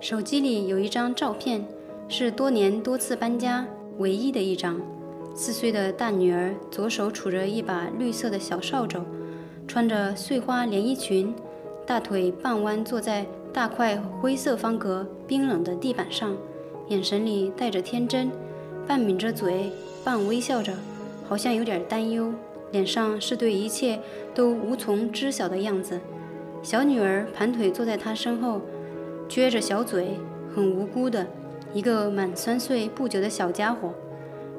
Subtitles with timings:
[0.00, 1.64] 手机里有一张照片，
[2.08, 3.66] 是多年多次搬家
[3.98, 4.80] 唯一的一张。
[5.34, 9.02] 四岁的大女儿左手杵着一把绿色的小扫帚，
[9.66, 11.34] 穿着碎花连衣裙，
[11.86, 16.36] 大腿半弯坐在大块灰色方格冰冷的地板上，
[16.88, 18.30] 眼神里带着天真，
[18.86, 19.72] 半抿着嘴，
[20.04, 20.74] 半微笑着，
[21.26, 22.32] 好像有点担忧，
[22.70, 23.98] 脸上是对一切
[24.34, 25.98] 都无从知晓的样子。
[26.62, 28.60] 小女儿盘腿坐在她身后，
[29.28, 30.18] 撅着小嘴，
[30.54, 31.26] 很无辜的
[31.72, 33.92] 一个满三岁不久的小家伙。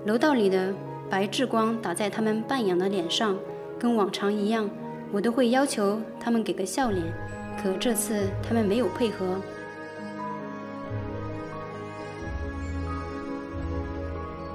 [0.06, 0.74] 楼道里的
[1.10, 3.38] 白炽光打在他们半仰的脸上，
[3.80, 4.70] 跟往常一样，
[5.12, 7.04] 我都会要求他们给个笑脸，
[7.62, 9.40] 可这次他们没有配合。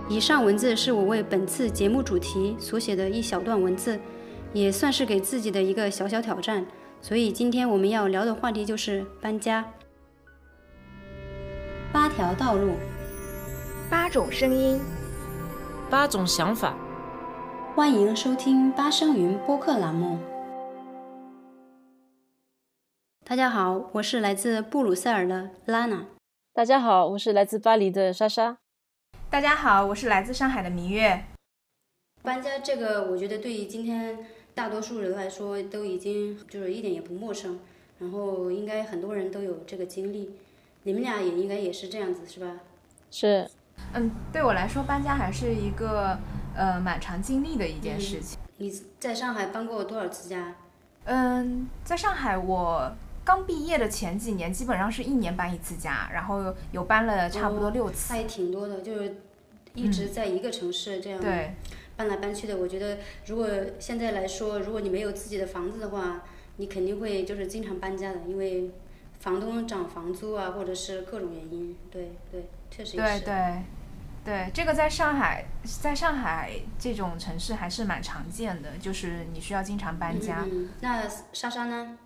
[0.08, 3.98] 以上文字是我为本次节目主题所写的一小段文字，
[4.52, 6.66] 也算是给自己的一个小小挑战。
[7.00, 9.64] 所以今天我们要聊的话题就是搬家。
[11.92, 12.74] 八条道路，
[13.90, 14.80] 八种声音。
[15.90, 16.76] 八种想法，
[17.74, 20.16] 欢迎收听八声云播客栏目。
[23.24, 26.06] 大家好，我是来自布鲁塞尔的拉娜。
[26.52, 28.58] 大家好，我是来自巴黎的莎莎。
[29.28, 31.24] 大家好，我是来自上海的明月。
[32.22, 34.16] 搬家这个，我觉得对于今天
[34.54, 37.58] 大多数人来说，都已经就是一点也不陌生。
[37.98, 40.30] 然后应该很多人都有这个经历，
[40.84, 42.60] 你们俩也应该也是这样子，是吧？
[43.10, 43.48] 是。
[43.92, 46.18] 嗯，对我来说搬家还是一个
[46.54, 48.38] 呃蛮长经历的一件事情。
[48.58, 50.54] 你在上海搬过多少次家？
[51.04, 52.92] 嗯，在上海我
[53.24, 58.12] 刚毕业的前几年，基本上是一年搬一次家，然后有搬了差不多六次。
[58.12, 59.16] 那也挺多的，就是
[59.74, 61.54] 一直在一个城市这样对
[61.96, 62.58] 搬来搬去的。
[62.58, 66.22] 我觉得如果现在来说，如果你没有自己的房子的话，
[66.56, 68.70] 你肯定会就是经常搬家的，因为
[69.20, 71.76] 房东涨房租啊，或者是各种原因。
[71.90, 73.62] 对对，确实对对。
[74.22, 75.46] 对，这个在上海，
[75.80, 80.46] 在上海这种城市还是蛮常见的，就是你需要经常搬家。
[80.80, 81.96] 那莎莎呢？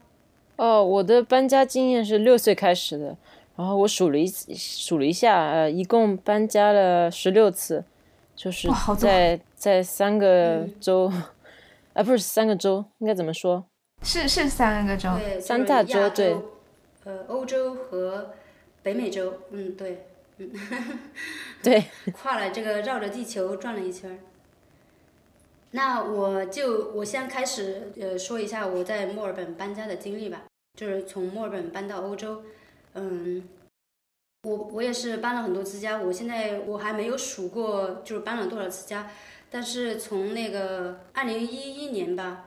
[0.55, 3.17] 哦，我的搬家经验是六岁开始的，
[3.57, 7.85] 然后我数了一数了一下，呃，一共搬家了十六次，
[8.37, 11.13] 就是在在三个州，
[11.95, 13.65] 啊，不是三个州，应该怎么说？
[14.05, 15.11] 是是三个州，
[15.41, 16.37] 三大洲，对，
[17.05, 18.35] 呃，欧洲和
[18.83, 20.07] 北美洲，嗯，对。
[20.39, 20.51] 嗯，
[21.63, 24.19] 对，跨了这个绕着地球转了一圈儿。
[25.71, 30.43] 那我就我先开始呃说一下我在墨尔本搬家的经历吧，
[30.77, 32.43] 就是从墨尔本搬到欧洲，
[32.95, 33.49] 嗯，
[34.43, 39.09] 我我也是搬了很多次家，我现在我还没有数过就是搬了多少次家，
[39.51, 42.47] 但是从那个二零一一年吧，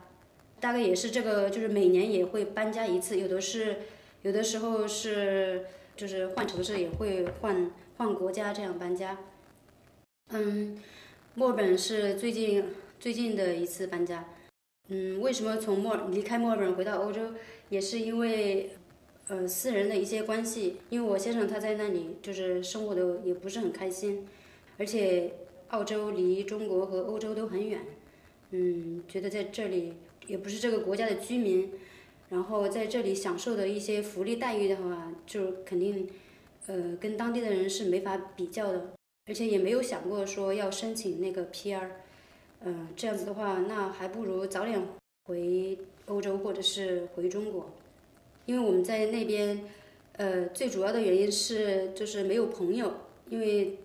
[0.59, 3.77] 大概也是这个就是每年也会搬家一次，有的是
[4.21, 5.65] 有的时候是。
[5.97, 9.17] 就是换城市也会换换国家这样搬家，
[10.29, 10.79] 嗯，
[11.33, 12.65] 墨尔本是最近
[12.99, 14.23] 最近的一次搬家，
[14.89, 17.31] 嗯，为什么从墨离开墨尔本回到欧洲，
[17.69, 18.73] 也是因为
[19.27, 24.27] 呃私人的一些关系，因为我先生他在那里就是生活的也不是很开心，
[24.77, 25.33] 而且
[25.69, 27.81] 澳洲离中国和欧洲都很远，
[28.51, 29.95] 嗯，觉得在这里
[30.27, 31.71] 也不是这个国家的居民。
[32.29, 36.09] 然后在这里享受的一些福利待遇的话，就肯定，
[36.65, 38.93] 呃，跟当地的人是没法比较的，
[39.27, 41.87] 而且也没有想过说要申请那个 PR，
[42.59, 44.81] 嗯，这样子的话，那还不如早点
[45.23, 45.77] 回
[46.07, 47.69] 欧洲或者是回中国，
[48.45, 49.63] 因为我们在那边，
[50.17, 52.93] 呃，最主要的原因是就是没有朋友，
[53.29, 53.77] 因为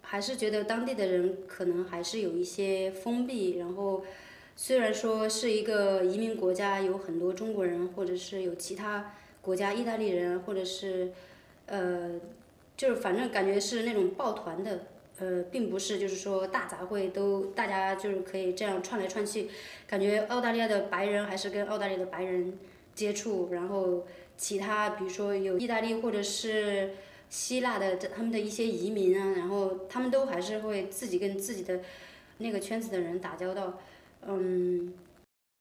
[0.00, 4.02] 还是觉得当地的人可能还是有一些封闭，然后。
[4.58, 9.12] 虽然说是一个移民国家，有很多中国人，或者是有其他
[9.42, 11.12] 国家意大利人，或者是，
[11.66, 12.18] 呃，
[12.74, 14.86] 就是反正感觉是那种抱团的，
[15.18, 19.48] 呃，并不是就是说大杂烩都大家就是可以这样串来串去，
[19.86, 22.58] 感觉澳大利亚的白人还是跟澳大利亚的白人
[22.94, 24.06] 接触，然后
[24.38, 26.94] 其他比如说有意大利或者是
[27.28, 31.80] 希腊的他们的一些移民啊，然后他们都还是会自己跟自己的
[32.38, 33.78] 那个圈子的人打交道。
[34.28, 34.92] 嗯，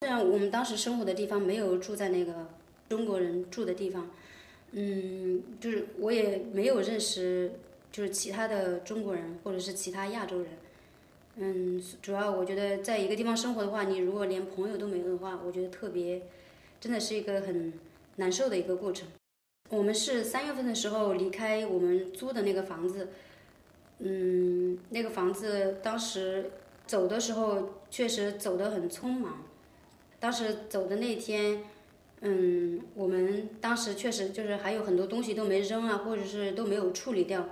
[0.01, 2.47] 虽然我们当时生活的地方没有住在那个
[2.89, 4.09] 中国人住的地方，
[4.71, 7.51] 嗯，就是我也没有认识
[7.91, 10.47] 就是其他的中国人或者是其他亚洲人，
[11.35, 16.23] 嗯，主要我觉得在一个地方生活的话，你如果连朋友都没有的话，我觉得特别，
[16.79, 17.71] 真的是一个很
[18.15, 19.07] 难受的一个过程。
[19.69, 23.09] 我们是三月份的时候离开我们租的那个房子，
[23.99, 26.49] 嗯，那个房子当时。
[26.87, 29.43] 走的时候确实走得很匆忙，
[30.19, 31.63] 当时走的那天，
[32.21, 37.49] 嗯，我们当时确实就是还有很多东西都没扔啊，或者是都没有处理掉，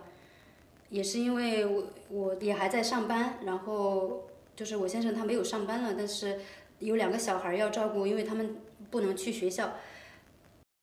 [0.90, 6.40] 也是因为我我也还在上班，然后就是我先生他没有上班了，但是
[6.80, 8.56] 有两个小孩要照顾，因为他们
[8.90, 9.76] 不能去学校。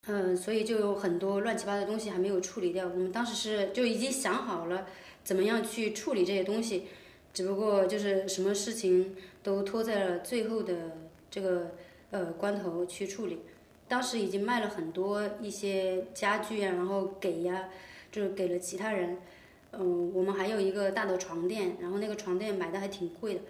[0.07, 2.89] 嗯，所以就有很多乱七八糟的东西还没有处理掉。
[2.89, 4.87] 我们当时是就已经想好了
[5.23, 6.87] 怎么样去处理这些东西，
[7.33, 10.75] 只不过就是什么事情都拖在了最后的
[11.31, 11.73] 这个
[12.11, 13.41] 呃关头去处理。
[13.89, 17.69] 当时已经卖了很多一些家具啊，然后给呀，
[18.13, 19.19] 就是给了其他人。
[19.73, 23.41] 嗯，我们还有一个大的床垫，然后那个床垫买的还挺贵的。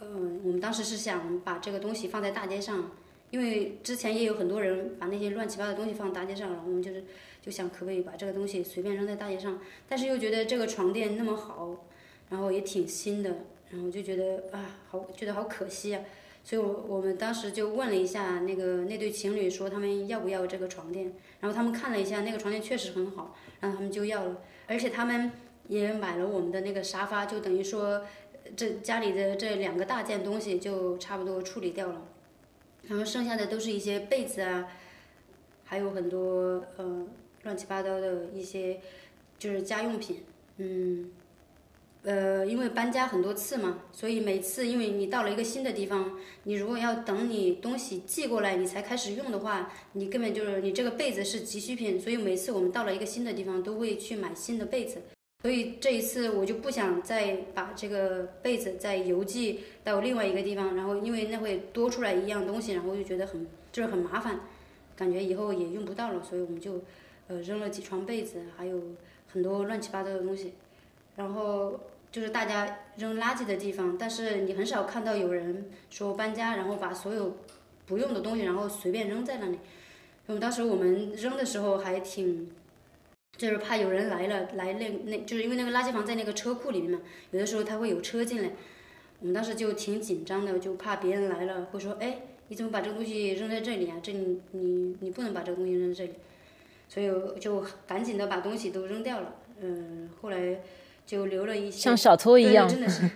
[0.00, 2.90] 嗯，我们当时是想把这个东西放在大街上。
[3.30, 7.02] 因为之前也有很多人把那些乱七八糟的东西放大街上，然后我们就是
[7.40, 11.86] 就想可不可以把这个东西随便扔在大街上，但是又觉得这个床垫那么好，
[12.32, 16.02] 然后也挺新的，然后就觉得啊，好觉得好可惜啊，
[16.42, 25.30] 所以我我们当时就问了一下那个那对情侣，说他们要不要这个床垫，然后他们看了一下那个床垫确实很好，然后他们就要了，而且他们
[25.68, 28.02] 也买了我们的那个沙发，就等于说
[28.56, 32.08] 这家里的这两个大件东西就差不多处理掉了。
[32.84, 34.66] 然后剩下的都是一些被子啊，
[35.64, 37.06] 还有很多呃
[37.42, 38.80] 乱七八糟的一些
[39.38, 40.24] 就是家用品，
[40.56, 41.10] 嗯，
[42.04, 55.00] 呃，因为搬家很多次嘛，所以每次因为你到了一个新的地方，你如果要等你东西寄过来你才开始用的话，你根本就是你这个被子是急需品，所以每次我们到了一个新的地方都会去买新的被子。
[55.42, 64.40] 所以这一次我就不想再把这个被子再邮寄到另外一个地方，然后因为那会多出来一样东西，然后我就觉得很就是很麻烦，
[64.96, 66.80] 感觉以后也用不到了，所以我们就
[67.28, 68.80] 呃扔了几床被子，还有
[69.32, 70.52] 很多乱七八糟的东西，
[71.16, 71.78] 然后
[72.12, 77.38] 就是大家扔垃圾的地方，但是你很少看到有人说搬家然后把所有
[77.86, 79.58] 不用的东西然后随便扔在那里，
[80.28, 82.48] 因为当时我们扔的时候还挺。
[83.38, 87.00] 就是怕有人来了，来那那，就是因为那个垃圾房在那个车库里面嘛，
[87.30, 88.50] 有的时候他会有车进来，
[89.20, 93.96] 我们当时就挺紧张的，就怕别人来了会说，哎，你怎么把这个东西扔在这里啊？
[94.02, 96.18] 这里你你不能把这个东西扔在这里，
[96.90, 99.34] 所以就赶紧的把东西都扔掉了。
[99.62, 100.60] 嗯，后来
[101.06, 103.08] 就留了一些，像小偷一样，真的是。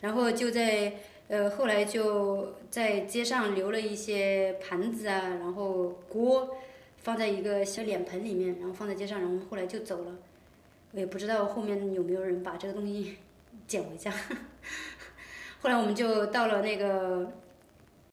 [0.00, 0.94] 然后就在
[1.28, 6.56] 呃后来就在街上留了一些盘子啊，然后锅。
[7.04, 10.12] 放在一个小脸盆里面，然后放在街上，然后后来就走了。
[10.92, 13.16] 我也不知道后面有没有人把这个东西
[13.68, 14.10] 捡回家。
[15.60, 17.30] 后来我们就到了那个，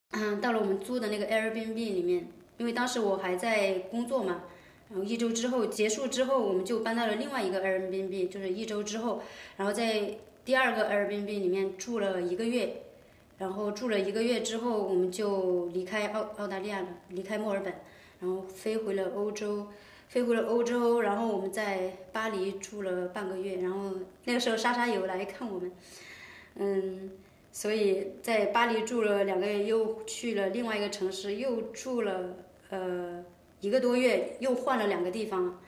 [0.09, 2.27] 嗯，到了我们租的那个 Airbnb 里面，
[2.57, 4.44] 因为当时我还在工作嘛。
[4.91, 9.23] 然后一周之后结束之后，我们就搬到了另外一个 Airbnb，就是一周之后，
[9.57, 12.83] 然后在第二个 Airbnb 里面住了一个月。
[13.38, 17.73] 然后住了一个月之后，我们就离开澳澳大利亚了，离开墨尔本。
[18.19, 19.65] 然后飞回了欧洲，
[20.09, 23.95] 飞回了欧洲，然后我们在巴黎住了半个月，然后
[24.25, 25.71] 那个时候莎莎有来看我们，
[26.53, 27.13] 嗯，
[27.51, 32.35] 所以在巴黎住了两个月，又去了另外一个城市，又住了
[32.69, 33.25] 呃
[33.61, 35.59] 一个多月，又换了两个地方，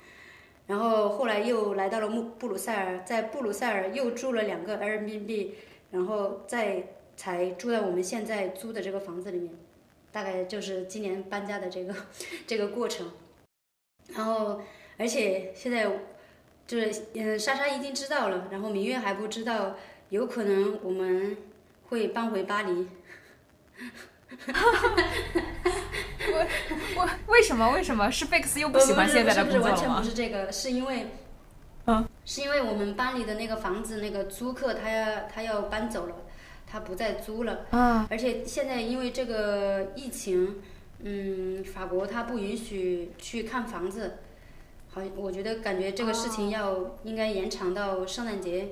[0.67, 5.51] 然后后来又来到了布布鲁塞尔，在布鲁塞尔又住了两个 Airbnb，
[5.91, 6.83] 然后再
[7.15, 9.53] 才住在我们现在租的这个房子里面。
[10.11, 11.95] 大概就是今年搬家的这个
[12.45, 13.11] 这个过程，
[14.13, 14.61] 然后
[14.95, 15.89] 而且现在
[16.67, 19.75] 就是嗯，莎莎已经知道了，然后明月还不知道，
[20.09, 21.35] 有可能我们
[21.89, 22.87] 会搬回巴黎。
[26.95, 29.75] 我我为什么为什么是贝克斯又不喜欢现在的工作了吗？
[29.75, 31.07] 不是不是完全不是这个，是因为
[31.85, 36.15] 嗯，是因为我们班里的那个房子那个租客他要他要搬走了。
[36.65, 37.67] 他不再租了，
[38.09, 40.55] 而且现在因为这个疫情，
[41.03, 44.13] 嗯，法国他不允许去看房子，
[44.89, 48.69] 好，我觉得感觉这个事情要应该延长到圣诞节，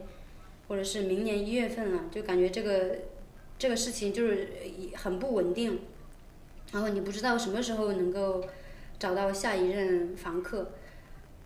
[0.67, 2.96] 或者是明年一月份了，就感觉这个
[3.60, 4.50] 这个事情就是
[4.96, 5.81] 很不稳定，
[6.71, 8.43] 然后你不知道什么时候能够
[8.99, 10.71] 找到下一任房客。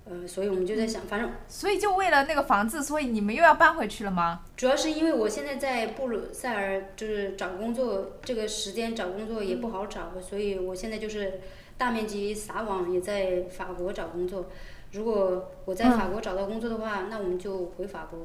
[0.07, 4.41] 呃，所以我们就在想，反正所以就为了那个房子，所以你们又要搬回去了吗？
[4.55, 11.41] 主要是因为我现在在布鲁塞尔，就是找工作，这个时间找工作也不好找，所以我现在就是
[11.75, 14.45] 大面积撒网，也在法国找工作。
[14.91, 18.19] 如果我在法国找到工作的话，那我们就回法国，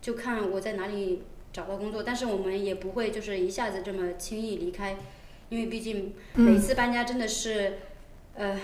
[0.00, 2.00] 就看我在哪里找到工作。
[2.00, 4.96] 但是我们也不会就是一下子这么轻易离开，
[5.54, 7.78] 因为毕竟每次搬家真的是，
[8.34, 8.58] 呃。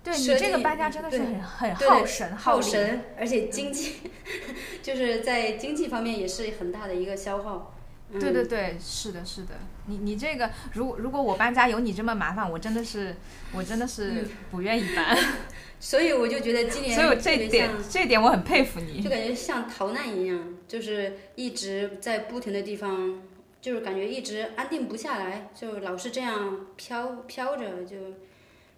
[0.00, 3.96] 对你这个搬家真的是很很耗神耗神，而且经济
[4.80, 7.74] 就是在经济方面也是很大的一个消耗。
[8.12, 9.54] 对对对，是的，是的。
[9.86, 13.16] 你你这个，如如果我搬家有你这么麻烦，我真的是，
[13.52, 15.18] 我真的是不愿意搬。
[15.80, 23.20] 所以我就觉得今年，所以这点这点我很佩服你，就感觉像逃难一样，就是一直在不停的地方，
[23.68, 27.96] 就是感觉一直安定不下来，就老是这样飘飘着，就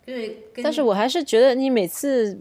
[0.05, 0.37] 就是。
[0.63, 2.41] 但是我还是觉得你每次。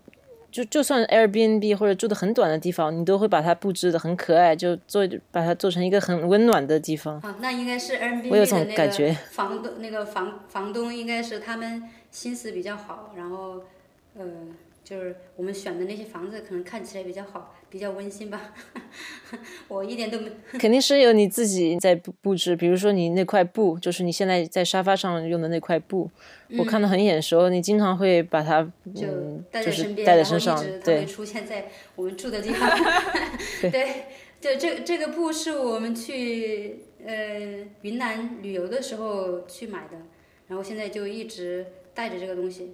[0.51, 7.19] 就就算 Airbnb 或者住的很短的地方，你都会把它布置的很可爱，就做把它做成一个很温暖的地方。
[7.19, 13.61] 啊，那应该是 Airbnb 的那个房东，那个房房东应该是他们心思比较好，然后，
[14.17, 14.25] 呃。
[14.89, 18.55] 就是我们选的那些房子，可能看起来比较好，比较温馨吧。
[19.69, 20.31] 我一点都没。
[20.53, 26.09] 肯定是有你自己在布置，比如说你那块布，就是你现在在沙发上用的那块布，
[26.57, 27.49] 我看的很眼熟。
[27.49, 28.63] 你经常会把它
[28.95, 29.05] 就
[29.51, 32.67] 带在身边，带在身上，对，出现在我们住的地方。
[33.69, 34.05] 对，
[34.41, 37.13] 就这这个布是我们去呃
[37.83, 39.97] 云南旅游的时候去买的，
[40.47, 42.73] 然后现在就一直带着这个东西。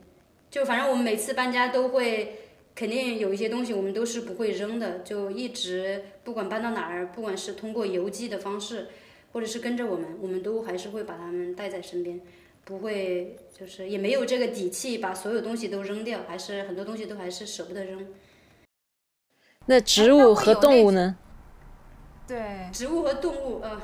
[0.56, 2.34] 就反正我们每次搬家都会，
[2.74, 8.88] 肯定有一些东西我们都是不会扔的，就一直不管搬到哪儿，不管是通过邮寄的方式，
[9.34, 12.22] 或者是跟着我们，我们都还是会把它们带在身边，
[12.64, 18.08] 不会就是也没有这个底气把所有东西都扔掉，还是很多东西都还是舍不得扔。
[19.66, 21.18] 那植物和动物呢？
[22.26, 23.82] 对，植物和动物，呃，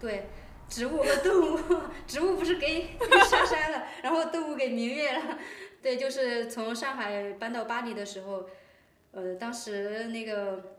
[0.00, 0.30] 对，
[0.66, 1.58] 植物和动物，
[2.08, 2.86] 植物不是给
[3.28, 5.38] 莎莎 了，然后动物给明月了。
[5.86, 8.48] 对，就是从上海搬到巴黎的时候，
[9.12, 10.74] 呃，当时那个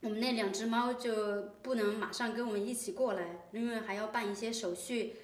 [0.00, 5.14] 我们那两只猫就不能马上跟我们一起过来，因为还要办一些手续，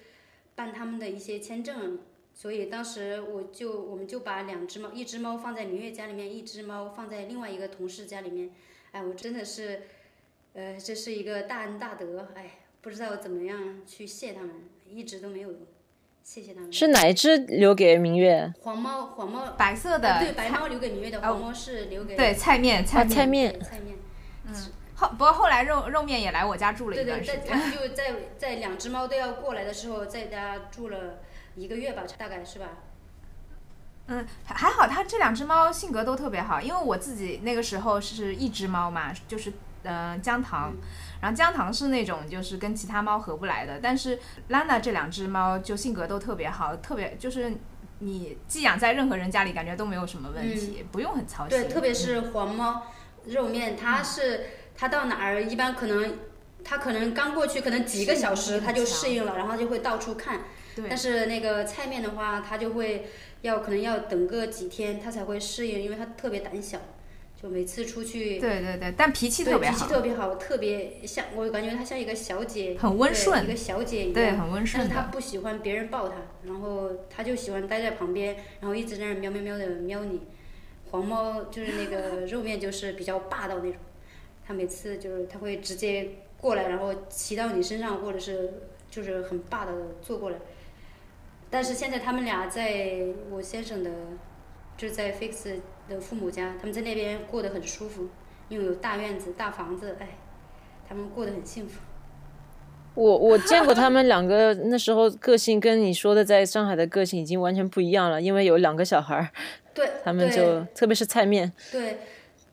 [0.55, 1.99] 办他们的一些签证，
[2.33, 8.49] 所以当时我就我们就把两只猫，一只猫放在明月家里面，一只猫放在另外一个同事家里面。
[8.93, 9.83] 哎，我真的是，
[10.53, 14.55] 呃，这是一个大恩大德，哎，不知道怎么样去谢他们，
[14.89, 15.53] 一直都没有。
[16.29, 16.71] 谢谢他们。
[16.71, 18.53] 是哪一只留给明月？
[18.61, 20.19] 黄猫，黄猫，白色的。
[20.19, 22.15] 对，白猫留给明月的，黄猫是留给。
[22.15, 23.97] 对，菜面，菜面，菜面，菜面。
[24.45, 24.53] 嗯。
[24.93, 27.41] 后不过后来肉肉面也来我家住了一段时间。
[27.41, 31.17] 对对，就在在两只猫都要过来的时候，在家住了
[31.55, 32.67] 一个月吧，大概是吧？
[34.05, 39.51] 嗯，还好，它这两只猫性格都特别好，因为我自己那个时候是一只猫嘛，就是
[39.83, 40.73] 嗯姜糖。
[41.21, 44.17] 然后姜糖是那种就是跟其他猫合不来的，但是
[44.49, 47.51] Lana 这两只猫就性格都特别好，特别就是
[47.99, 51.57] 你寄养在任何人家里，感觉都没有什么问题，不用很操心。
[51.57, 52.83] 对，特别是黄猫
[53.25, 54.45] 肉面，它是
[54.77, 56.19] 它到哪儿一般可能
[56.63, 60.41] 它可能刚过去可能几个小时它就适应了，然后就会到处看。
[60.75, 60.85] 对。
[60.87, 63.09] 但是那个菜面的话，它就会
[63.41, 66.79] 要可能要等个几天它才会适应，因为它特别胆小。
[67.41, 74.83] 就每次出去，对对对，但脾气特别好，脾气特别好，特别像我感觉她像一个小姐，很温顺，一个小姐一样，对，很温顺。
[74.83, 80.19] 但是她不喜欢别人抱她，然后她就喜欢待在旁边，然后一直在那喵喵喵的喵你。
[80.91, 83.75] 黄猫就是那个肉面，就是比较霸道那种，
[84.45, 86.09] 它每次就是它会直接
[86.41, 88.55] 过来，然后骑到你身上，或者是
[88.89, 90.37] 就是很霸道的坐过来。
[91.49, 93.91] 但是现在他们俩在我先生的，
[94.75, 95.59] 就是在 Fix。
[95.89, 98.07] 的父母家，他们在那边过得很舒服，
[98.47, 100.17] 因为有大院子、大房子，哎，
[100.87, 101.81] 他们过得很幸福。
[102.93, 109.29] 我我见过他们两个，那时候个性跟你说的在上海的个性已经完全不一样了，因为有两个小孩儿。
[109.73, 111.51] 对，他们就特别是菜面。
[111.71, 111.99] 对，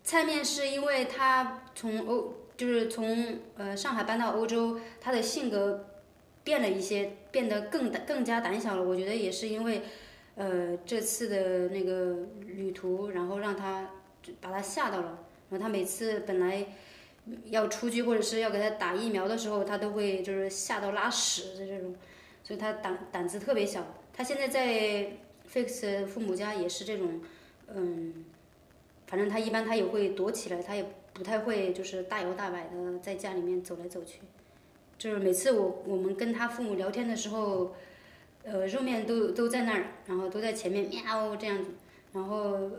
[0.02, 5.86] 菜面是因为他从欧，就是从呃上海搬到欧洲，他的性格
[6.42, 8.82] 变了一些，变得更更加胆小了。
[8.82, 9.82] 我觉得也是因为。
[10.36, 13.90] 呃，这次的那个旅途，然后让他
[14.38, 15.26] 把他吓到了。
[15.48, 16.66] 然后他每次本来
[17.46, 21.94] 要出去或者是要给他打疫苗的时候，他都会就是吓到拉屎的这种，
[22.44, 23.94] 所以他胆胆子特别小。
[24.12, 25.16] 他现在在
[25.50, 27.22] Fix 父母家也是这种，
[27.68, 28.26] 嗯，
[29.06, 34.20] 反正他一般他也会躲起来，他也不太会就是大摇大摆的在家里面走来走去。
[34.98, 37.74] 就是每次我我们跟他父母聊天的时候。
[38.48, 41.70] 呃，肉面都都在那儿，然后都在前面喵这样子，
[42.12, 42.70] 然后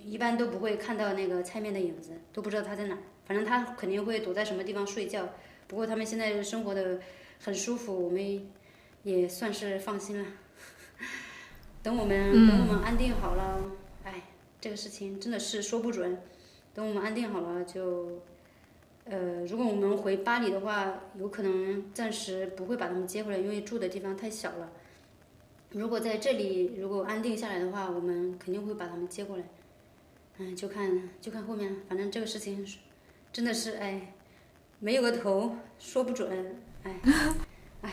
[0.00, 3.00] 一般都不会看到那个菜面的影子，都不知道它在哪儿。
[3.24, 5.28] 反正它肯定会躲在什么地方睡觉。
[5.66, 7.00] 不过他们现在生活的
[7.40, 8.48] 很舒服，我们
[9.02, 10.24] 也算是放心了。
[11.82, 13.60] 等我们等我们安定好了，
[14.04, 14.22] 哎，
[14.60, 16.16] 这个事情真的是说不准。
[16.72, 18.22] 等我们安定好了，就
[19.06, 24.70] 呃，如果我们回巴黎的话，有可能暂时不会把他们接回来，因为住的地方太小了。
[25.76, 29.44] 如果在这里如果安定下来的话，我们肯定会把他们接过来。
[30.38, 32.66] 嗯，就看就看后面，反正这个事情
[33.30, 34.14] 真的是哎，
[34.78, 36.56] 没有个头，说不准。
[36.82, 36.96] 哎，
[37.82, 37.92] 哎，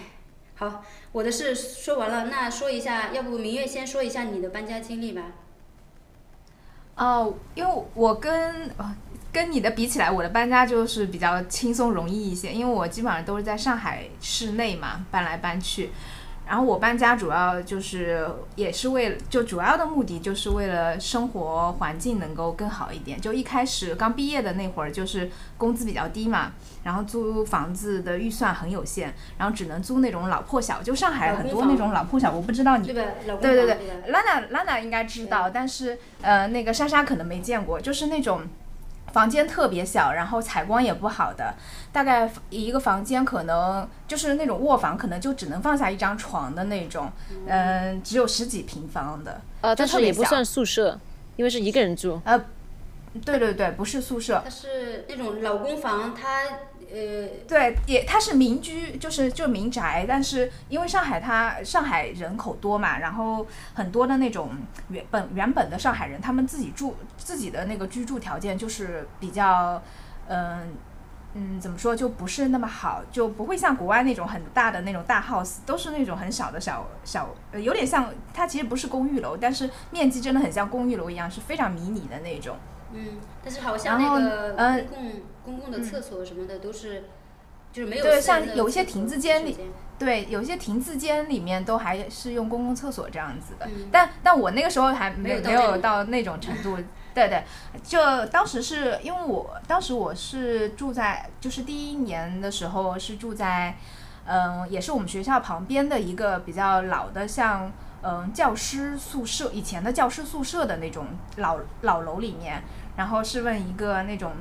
[0.56, 5.34] 好，我的事说完了，那说一下，要不明月先说一下你的搬家经历吧。
[6.96, 8.72] 哦，因为我跟
[9.34, 15.90] 跟你的比起来，我的搬家就是比较轻松容易一些，因为我基本上都是在上海市内嘛搬来搬去。
[16.46, 23.20] 然后我搬家主要就是也是为了，就主要的目的就是为了生活环境能够更好一点。
[23.20, 26.52] 就一开始刚毕业的那会儿，就是工资比较低嘛，
[26.84, 30.82] 然后租房子的预算很有限，然后只能租那种老破小。
[30.84, 32.94] 就上海很多那种老破小，我不知道你对
[33.42, 38.42] 对对对，Lana Lana 应该知道，但是呃那个莎莎可能没见过，就是那种。
[39.14, 41.54] 房间特别小，然后采光也不好的，
[41.92, 47.10] 大概一个房间可能就是那种卧房，可能就只能放下一张床的那种，
[47.48, 51.00] 嗯，只有十几平方的，呃，但是也不算宿舍，
[51.36, 52.20] 因为是一个人住。
[52.26, 52.38] 呃，
[53.24, 56.44] 对对对，不是宿舍，它是那种老公房，它。
[56.94, 64.52] 呃，对，也它是民居，就是就民宅，但是因为上海它上海人口多嘛，然后很多的那种
[64.90, 69.82] 原本原本的上海人，他们自己住自己的那个居住条件就是比较，
[70.28, 70.78] 嗯
[71.34, 82.56] 嗯，怎么说就不是那么好，就不会像国外那种很大的那种大 house，都是那种很小的小小，有点像它其实不是公寓楼，但是面积真的很像公寓楼一样，是非常迷你的那种。
[82.94, 85.12] 嗯，但是好像那个公共
[85.44, 87.04] 公共的厕所什么的都是，
[87.72, 89.58] 就是没有对，像有一些亭子间里，
[89.98, 93.68] 对，有一些亭子间里面都还是用公共厕所这样子的。
[93.92, 96.78] 但但我那个时候还没有没有到那种程度，
[97.14, 97.44] 对对，
[97.84, 103.76] 就当时是因为我当时我是住在，就是第一年的时候是住在，
[104.26, 107.72] 嗯，也是我们学校旁边的一个比较老的像。
[108.06, 111.06] 嗯，教师宿舍以前的教师宿舍的那种
[111.38, 112.62] 老老楼里面，
[112.96, 114.34] 然后是问一个那种，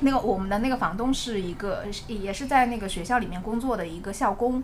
[0.00, 4.62] 那个我们的那个房东是一个也是在那个学校里面工作的一个校工，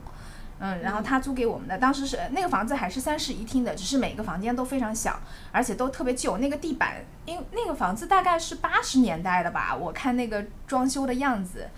[0.59, 11.69] 嗯，然后他租给我们的，当时是那个房子还是三室一厅的，只是每个房间都非常小，而且都特别旧，那个地板，因那个房子大概是八十年代的吧，我看那个装修的样子，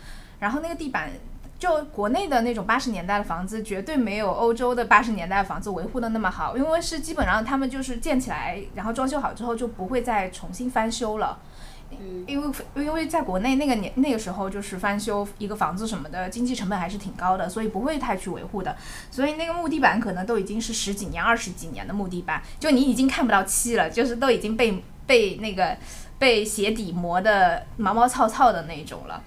[0.40, 1.10] 然后那个地板。
[1.64, 11.38] 就国内的那种八十年代的房子，绝对没有欧洲的八十年代的房子维护的那么好，因为是基本上他们就是建起来，然后装修好之后就不会再重新翻修了。
[11.90, 18.76] 嗯，因为因为在国内那个年那个时候就是翻修一个房子什么的，经济成本还是挺高的，所以不会太去维护的。
[19.10, 25.74] 所以那个木地板可能都已经是十几年、二十几年的木地板，就你已经看不到漆了，就是都已经被被那个
[26.18, 29.22] 被鞋底磨得毛毛糙糙的那种了。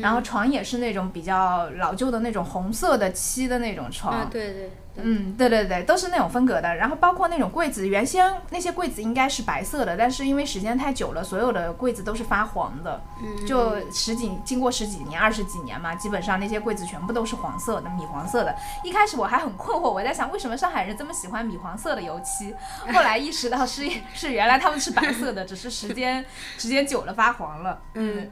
[0.00, 6.74] 然后床也是那种比较老旧的那种红色的漆的那种床，对对，嗯，对对对，都是那种风格的。
[6.76, 13.00] 然后包括那种柜子，原先那些柜子应该是白色的，但是因为时间太久了，所有的柜子都是发黄的，
[13.46, 18.54] 就十几经过十几年、二十几年嘛，基本上那些柜子全部都是黄色的、米黄色的。
[18.84, 22.54] 一开始我还很困惑，我在想为什么上海人这么喜欢米黄色的油漆，
[22.92, 26.24] 后来意识到是是原来他们是白色的，只是时间
[26.58, 28.30] 时间久了发黄了，嗯。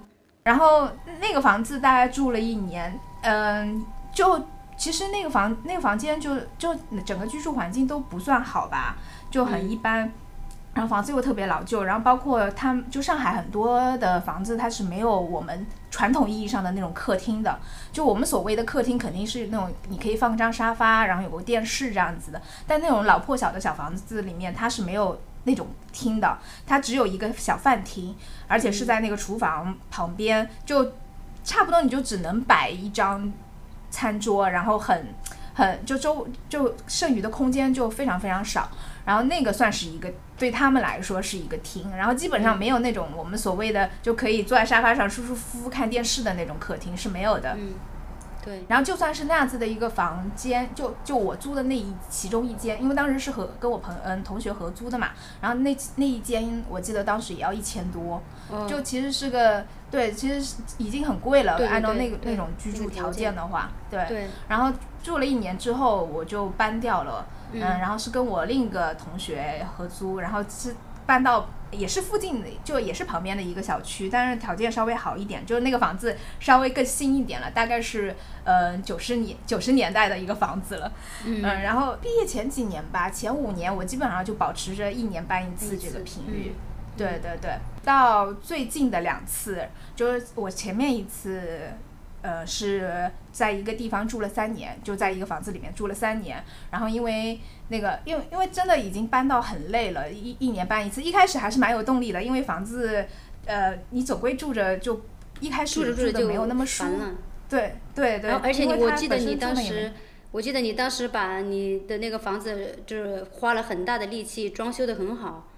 [0.51, 0.89] 然后
[1.21, 4.45] 那个房子大概住了一年，嗯，就
[4.77, 6.75] 其实那个房那个房间就就
[7.07, 8.97] 整个居住环境都不算好吧，
[9.31, 10.11] 就很一般。
[10.75, 17.57] 然后房子又特别老旧，然后包括它就上海很多的房子它是没有我们传统意义上的那种客厅的，
[17.93, 22.43] 就我们所谓的客厅肯定是那种你可以放张沙发，然后有个电视这样子的。
[22.67, 25.17] 但那种老破小的小房子里面它是没有。
[25.45, 28.15] 那种厅的，它只有一个小饭厅，
[28.47, 30.93] 而且是在那个厨房旁边，就
[31.43, 33.33] 差不多你就只能摆一张
[33.91, 35.15] 餐桌，然后很
[35.55, 38.71] 很就周就剩余的空间就非常非常少，
[39.05, 47.57] 然后那个算是一个对他们来说是一个厅，然后基本上没有那种我们所谓的就可以坐在沙发上舒舒服服看电视的那种客厅是没有的。
[48.45, 55.09] 对，然后就算是那样子的一个房间，就就我租的那一其中一间，因为当时是和跟我朋嗯同学合租的嘛，
[55.41, 58.23] 然后那那一间我记得当时也要一千多，
[58.69, 63.31] 就其实是个对，其实已经很贵了，按照那个那种居住条件。
[63.31, 70.75] 的话，对，然后住了一年之后我就搬掉了，嗯，然后是跟我另一个同学合租，然后是
[71.11, 71.49] 搬到。
[71.73, 80.93] 也是附近的，就也是旁边的一个小区，但是条件稍微好一点，就是那个房子稍微更新一点了，大概是呃九十年九十年代的一个房子了。
[81.25, 86.57] 嗯，然后毕业前几年吧，前五年我基本上就保持着一年搬一次这个频率。
[86.97, 87.53] 对对对，
[87.85, 91.71] 到最近的两次，就是我前面一次。
[92.23, 96.43] 呃，是在一个地方住了三年，就在一个房子里面住了三年。
[96.71, 101.03] 然后因为那个，因为因为真的已经搬到很累了，一一年搬一次。
[101.03, 103.07] 一开始还是蛮有动力的，因为房子，
[103.47, 105.01] 呃，你总归住着就
[105.41, 106.85] 一开始住着就没有那么舒，
[107.49, 109.93] 对对对，而且我记得你当时，
[110.31, 115.49] 我记得你当时把你的那个房子就是花了很大的力气装修的很好，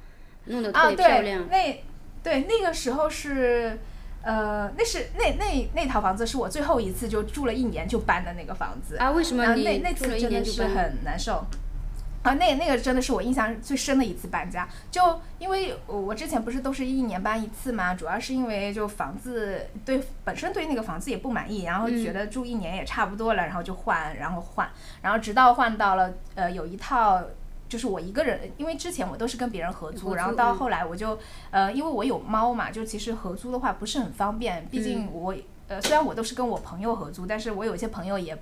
[0.46, 1.48] 弄得特啊，别漂对亮，。
[1.50, 1.84] 那
[2.22, 3.78] 对那个时候是，
[4.22, 10.70] 呃，那是那那那套房子是我最后一次就住了一年就搬的那个房子啊，为什么那那次真的是搬？
[10.70, 11.44] 很难受。
[12.22, 24.70] 啊，那那个真的是我印象最深的一次搬家，就因为我我之前不是都是一年搬一次嘛，主要是因为就房子对本身对那个房子也不满意，然后觉嗯得住一年也差不多了，然后就换，然后换，
[25.02, 27.20] 然后直到换到了呃有一套
[27.72, 31.18] 就是我一个人，因为之前我都是跟别人合租，然后到嗯后来我就
[31.50, 35.34] 呃因为我有猫嘛，就其实合租的话不是很方便，毕竟嗯我、
[35.68, 38.36] 呃虽然我都是跟我朋友合租，但是我有一些朋友也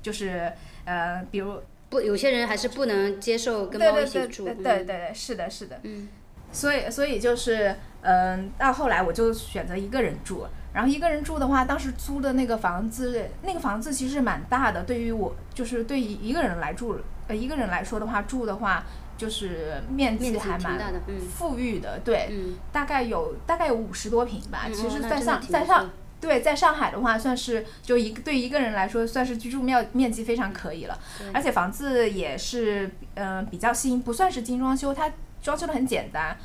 [0.00, 0.52] 就是
[0.84, 4.44] 呃比如不，有些人还是不能接受跟猫对对对一起住。
[4.44, 5.80] 对对对对，是的，是的。
[5.82, 6.08] 嗯。
[6.52, 10.46] 所以所以就是，嗯、到后来我就选择一个人住。
[10.72, 14.84] 然后一个人住的话，当时租的那个房子，那个房子其实蛮大的。
[14.84, 18.84] 对于我，就是对于一个人来住，呃，一个人来说的话，住的话
[19.16, 20.78] 就是面面积积还蛮
[21.36, 21.98] 富裕的。
[22.04, 24.64] 对，嗯，大概有大概有五十多平吧。
[24.66, 30.98] 嗯其实，在上在上对，在上海的话，算是就一个对一个人来说，算是居住面面积非常可以了。
[31.32, 35.12] 而且房子也是嗯、呃比较新，不算是精装修，它
[35.42, 36.36] 装修的很简单。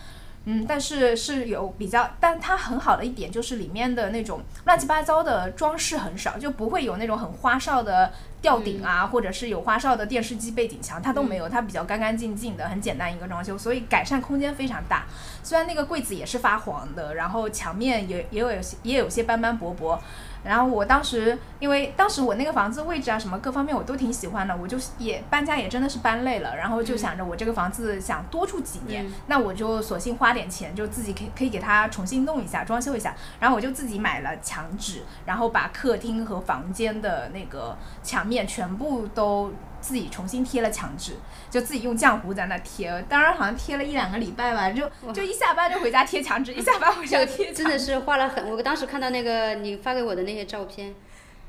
[0.45, 15.05] 嗯，但是是有比较，但它很好的一点就是里面的那种乱七八糟的装饰很少，就不会有那种很花哨的吊顶啊，或者是有花哨的电视机背景墙，它都没有，它比较干干净净的，很简单一个装修，所以改善空间非常大。
[15.43, 20.01] 虽然那个柜子也是发黄的，然后墙面也也有些也有些斑斑驳驳，
[20.43, 29.13] 然后我当时因为当时我那个房子位置啊什么各方面我都挺喜欢的，我就也搬家也真的是搬累了，然后就想着我这个房子想多住几年，嗯。
[29.27, 39.51] 那我就索性花点钱，就自己可以可以给它重新弄一下，装修一下，然后我就自己买了墙纸，然后把客厅和房间的那个墙面全部都
[39.81, 41.13] 自己重新贴了墙纸，
[41.49, 50.93] 就自己用浆糊在那贴，当然好像贴了一两个礼拜吧，就就一下班就回家贴墙纸，一下班回家贴真的是花了很，我当时看到那个你发给我的那些照片，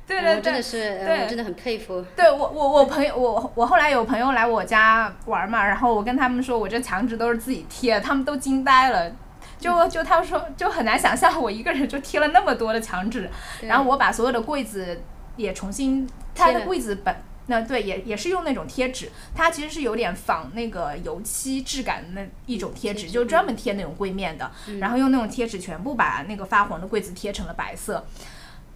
[0.07, 2.05] 对对对我真的，是，我真的很佩服。
[2.17, 9.13] 对我我我朋友我我后来有朋友来我家玩嘛，然后我跟他们说我这墙纸都是自己贴，他们都惊呆了。
[9.59, 15.01] 就就他们说就很难想象我一个人就贴了那么多的墙纸，然后我把所有的柜子
[15.37, 16.67] 也重新，它的贴了。
[16.67, 17.15] 柜子本
[17.47, 24.51] 那对也也是用那种贴纸，它其实是有点仿那个油漆质感的那一种贴纸，就专门贴那种柜面的，
[24.81, 28.07] 然后用那种贴纸全部把那个发黄的柜子贴成了白色。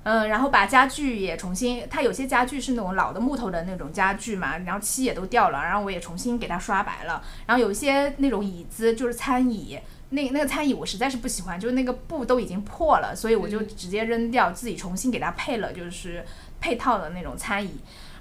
[0.09, 7.21] 嗯，然后把家具也重新，它有些家具是那种老的木头的那种家具嘛，然后漆也都掉了，然后我也重新给它刷白了。
[7.45, 9.77] 然后有一些那种椅子就是餐椅，
[10.11, 16.25] 那那个餐椅我实在是不喜欢，就是那个布都已经破了，所以我就直接扔掉，自己重新给它配了，就是
[16.61, 17.73] 配套的那种餐椅。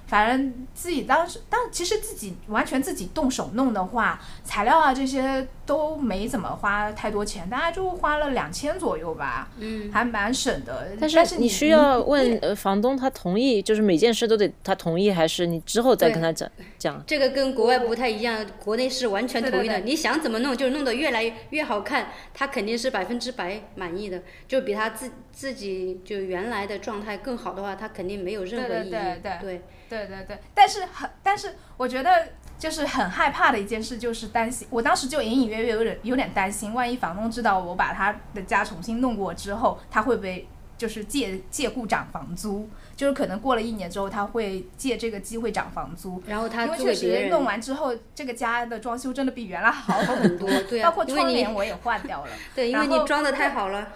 [0.06, 10.88] 反正自己当时，当其实自己完全自己动手弄的话，材料啊这些都没怎么花太多钱，大概就花了两千左右吧，嗯，还蛮省的。
[11.00, 17.02] 但是你是你需要问呃房东他同意，就是每件事都得他同意，还是你之后再跟他讲讲？
[17.06, 19.74] 这个跟国外不太一样，国内是完全同意的。
[19.74, 24.22] 对对对你想怎么弄，就弄得越来越越好看，他肯定是百分之百满意的。
[24.46, 28.92] 就比他自自己就原来的状态更好的话，他肯定没有任何对意义。
[29.40, 34.66] 对对对对但是很，但是我觉得就是很害怕的一件事，就是担心。
[34.70, 42.68] 我当时就隐隐约约有点有点担心，万一房东知道我把他的家重新弄过之后，他会不会就是借借故涨房租？
[42.96, 46.22] 就是可能过了一年之后，他会借这个机会涨房租。
[46.26, 52.30] 然后他因为确实弄完之后，这个家的装修真的比原来好好很多，对啊包括，窗帘我也换掉了。
[52.56, 53.86] 对，因为你装的太好了。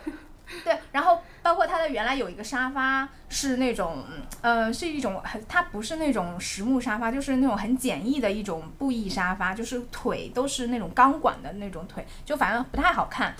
[0.64, 4.04] 对，然后包括它的原来有一个沙发是那种，
[4.40, 13.34] 呃，是一种很，它不是那种实木沙发，就是那种很简易的一种布艺沙发，就是腿都是那种钢管的那种腿，就反正不太好看。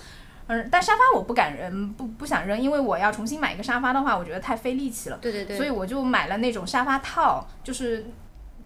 [0.47, 5.17] 嗯，但沙发我不敢扔，不不想扔，因为我要重新买一个沙发的话，我觉得太费力气了。
[5.19, 8.07] 对对对，所以我就买了那种沙发套，就是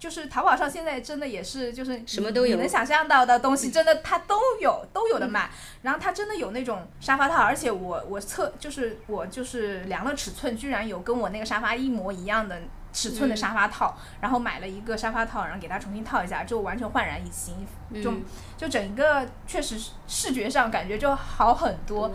[0.04, 5.48] 就是淘宝上现在真的也是就是什么都有你能想象到的东西，真的它都有都有的卖。
[5.80, 12.60] 然后它真的有那种沙发套，而且我我测就是我就是量了尺寸，居然有跟我那个沙发一模一样的。
[12.96, 17.52] 尺寸的沙发套，然后买了一个沙发套，然后给它重新套一下，就完全焕然一新，
[18.00, 18.22] 就、嗯
[18.56, 22.12] 就整个确实视觉上感觉就好很多。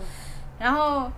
[0.57, 1.11] 然后，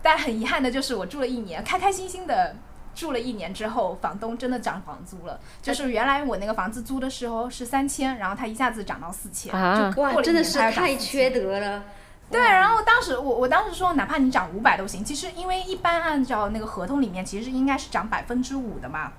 [0.00, 2.54] 但很遗憾的就是我住了一年，开开心心的
[2.98, 5.38] 住了一年之后，房东真的涨房租了。
[5.62, 11.84] 就是原来我那个房子租的时候是三千，然后他一下子涨到四千，啊就过了哇，真的是他要涨4000太缺德了。
[12.28, 15.04] 对，然后当时我我当时说，哪怕你涨五百都行。
[15.04, 19.12] 其实因为一般按照那个合同里面，其实应该是涨百分之五的嘛。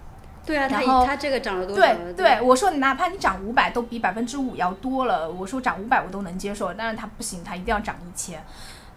[0.46, 1.82] 对啊，他然后他这个涨了多少？
[1.82, 5.30] 对对，我说哪怕你涨五百，都比百分之五要多了。
[5.30, 8.44] 我说涨五百我都能接受，但是他不行，他一定要涨一千。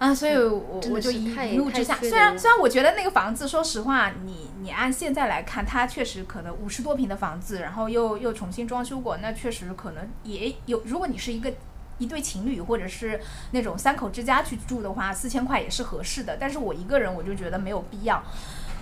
[0.03, 10.83] 啊，所以我我就一一怒之下，虽然虽然我觉得那个房子，说实话，你你按现在来看，它确实可能五十多平的房子，然后又又重新装修过，那确实可能也有。
[10.85, 11.53] 如果你是一个
[11.99, 13.21] 一对情侣或者是
[13.53, 16.37] 那种三口之家去住的话，四千块也是合适的。
[16.37, 18.21] 但是我一个人，我就觉得没有必要。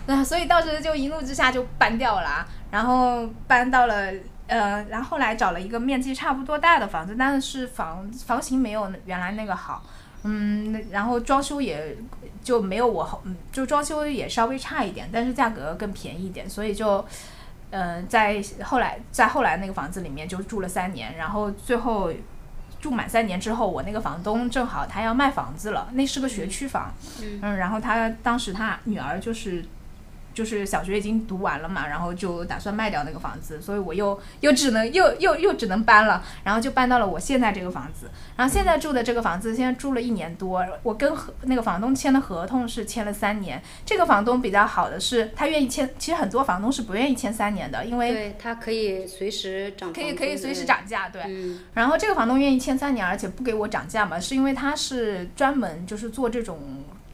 [0.07, 4.11] 那所以当时就一怒之下就搬掉了啊，然后搬到了
[4.47, 9.85] 呃，然后后来找了一个面积差不多大的房子，但是房房型没有原来那个好，
[10.23, 11.97] 嗯，然后装修也
[12.43, 17.05] 就没有我好，嗯，就装修也稍微差一点，但是价格更便宜一点，所以就。
[17.73, 22.11] 嗯，在后来，在后来那个房子里面就住了三年，然后最后
[22.81, 29.65] 住满三年之后，我那个房东正好他要卖房子了，那是个学区房，嗯，然后他当时他女儿就是
[30.41, 50.65] 就是小学已经读完了嘛，然后就打算卖掉那个房子，所以我又又只能又又又只能搬了，然后就搬到了我现在这个房子，然后现在住的这个房子现在住了一年多，我跟合那个房东签的合同是签了三年，这个房东比较好的是他愿意签，其实很多房东是不愿意签三年的，因为对，他可以随时涨，可以可以随时。
[50.65, 51.21] 涨价，对。
[51.27, 56.59] 嗯，然后这个房东愿意签三年，而且不给我涨价嘛，是因为他是专门就是做这种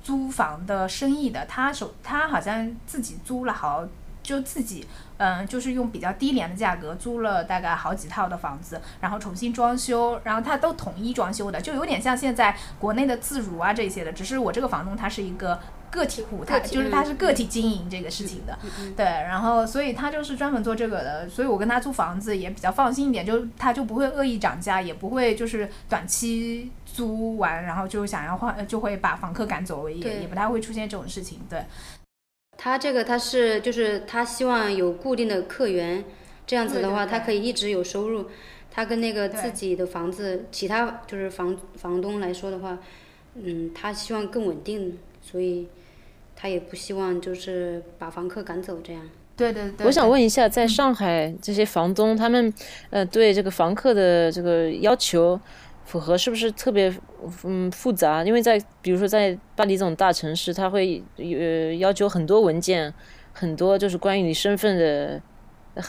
[0.07, 3.85] 租房的生意的，他手他好像自己租了好，
[4.23, 15.59] 就自己嗯、就是用比较低廉的价格租了大概好几套的房子，然后重新装修，然后他都统一装修的，就有点像现在国内的自如啊这些的，只是我这个房东他是一个。
[15.91, 18.59] 个体户，他就是他嗯是个体经营这个事情的，
[18.97, 30.21] 对，然后所以他就是专门做这个的，所以我跟他租房子也比较放心一点，就他就不会恶意涨价，也不会就是短期租完然后就想要换，就会把房客赶走，也对。
[30.21, 31.65] 也不太会出现这种事情，对，
[32.57, 36.05] 他这个他是就是他希望有固定的客源，
[36.47, 38.29] 这样子的话，他可以一直有收入。
[38.69, 42.77] 他跟那个自己的房子，其他就是房房东来说的话，
[43.35, 44.99] 嗯，他希望更稳定，
[45.37, 45.69] 所以
[46.35, 49.03] 他也不希望就是把房客赶走这样。
[49.37, 49.87] 对对对。
[49.87, 52.51] 我想问一下，在上海这些房东，他们
[52.89, 55.39] 呃对这个房客的这个要求
[55.85, 56.91] 符合是不是特别
[57.45, 58.25] 嗯复杂？
[58.25, 62.91] 因为在比如说在巴黎这种大城市，他会呃要求很多文件，
[63.35, 65.21] 很多就是关于你身份的，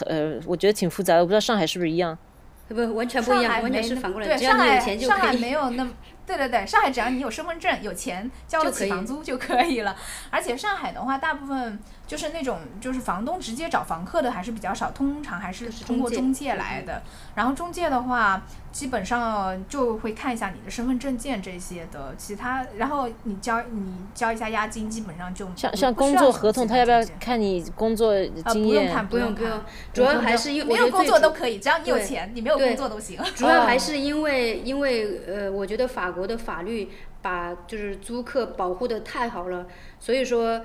[0.04, 1.20] 呃，我觉得挺复杂的。
[1.22, 2.18] 我不知道上海是不是一样？
[2.68, 5.32] 不，完全不一样，上海完全是反过来，对，只要上海你有钱就上海。
[5.38, 5.90] 没有那么，
[6.28, 9.96] 对对对，上海只要你有身份证、有钱，交得起房租就可以了。
[10.28, 17.02] 而且上海的话，大部分就是那种就是房东直接找房客的还是比较少，通常还是通过中介来的。
[17.34, 18.42] 然后中介的话，
[18.72, 28.80] 基本上就会看一下你的身份证件这些的，其他然后你交你交一下押金，基本上就像像工作合同，他要不要看你工作呃，经验？
[28.80, 29.60] 不用看，不用不看用，
[29.92, 33.20] 主要还是因为没有工作都可以，只要你有钱，你没有工作都行。
[33.34, 36.88] 主要还是因为，因为呃，我觉得法国的法律
[37.20, 39.66] 把就是租客保护的太好了，
[40.00, 40.60] 所以说，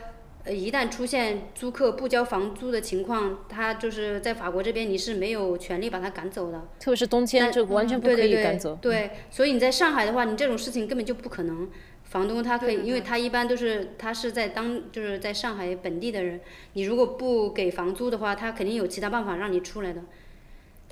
[0.45, 8.77] 呃，一旦出现租客不交房租的情况，他就是在法国这边你是没有权利把他赶走的，特别是冬天，就完全不可以赶走。
[8.81, 11.69] 对，所以你在上海的话，你这种事情根本就不可能。
[12.03, 16.41] 房东他可以，因为他一般都是他是在当就是在上海本地的人，
[16.73, 20.01] 你如果不给房租的话，他肯定有其他办法让你出来的。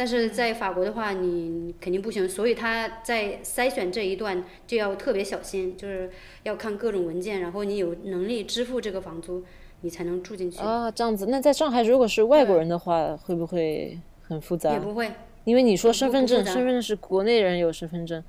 [0.01, 6.09] 但是在法国的话，你你肯定不行，所以他在筛选这一段就要特别小心，就是
[6.41, 9.43] 要看各种文件，然后你有能力支付这个房租，
[9.81, 10.59] 你才能住进去。
[10.59, 11.27] 啊，这样子。
[11.27, 14.79] 那在上海，如果是外国人的话，会不会很复杂也？
[14.79, 15.11] 不会，
[15.43, 18.23] 因为你说身份证，身份证是国内人有身份证，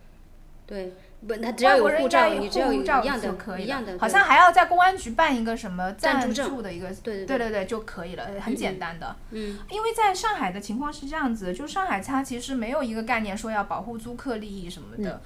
[0.67, 0.93] 对，
[1.27, 9.15] 不，他只要有外国人护照，有你只要有护照一样的就可以一样的，好像还要在公安局办一个什么暂住证的一个，对对对对对就可以了，很简单的。
[9.31, 15.13] 嗯，因为在上海的情况是这样子，就上海它其实没有一个概念说要保护租客利益什么的。
[15.13, 15.21] 嗯，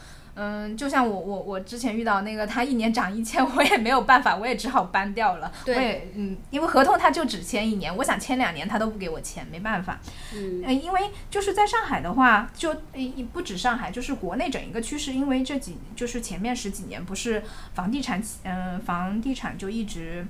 [0.77, 5.51] 就像我我我之前遇到那个，他一年涨一千，我也没有办法，我也只好搬掉了。
[5.61, 9.99] 我对也嗯，因为合同他就只签一年，我想签两年他都不给我签，没办法。
[10.35, 13.01] 嗯，呃，因为就是在上海的话，就呃
[13.33, 17.43] 不止上海，就是国内整一个趋势，因为这几就是前面十几年不是
[17.75, 20.27] 房地产，嗯、房地产就一直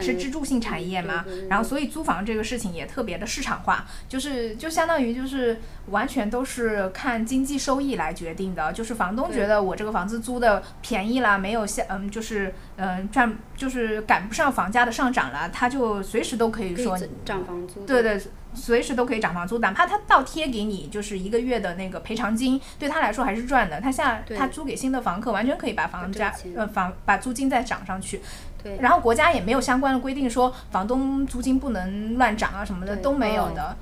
[0.00, 17.84] 是支柱性产业嘛然后所以租房这个事情也特别的市场化，就是就相当于就是完全都是看经济收益来决定的，就是房东觉得我这个房子租的便宜啦，没有下嗯就是嗯赚就是赶不上房价的上涨了，他就随时都可以说涨房租。
[17.86, 18.20] 对对，
[18.54, 23.80] 随时都可以涨房租，哪怕他倒贴给你就是一个月的那个赔偿金，对他来说还是赚的。
[23.80, 28.20] 他下他租给新的房客，完全可以把房价呃房把租金再涨上去。
[28.66, 33.76] 对，然后国家也没有相关的规定说房东租金不能乱涨啊什么的都没有的。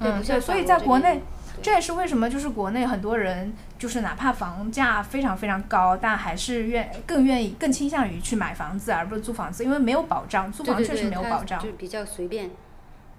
[0.00, 1.20] 嗯，对，所以在国内。
[1.62, 12.50] 这也是为什么，就是国内很多人，就是哪怕房价非常非常高，但还是愿更愿意更倾向于去买房子，而不是租房子，因为没有保障，租房确实没有保障，就比较随便。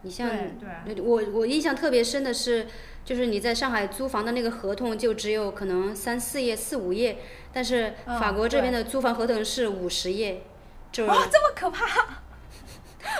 [0.01, 0.29] 你像
[1.01, 2.67] 我，我印象特别深的是，
[3.05, 7.17] 就是你在上海租房的那个合同就只有可能三四页、四五页，
[7.53, 10.43] 但是法国这边的租房合同是五十页，
[10.95, 11.85] 就哇，这么可怕！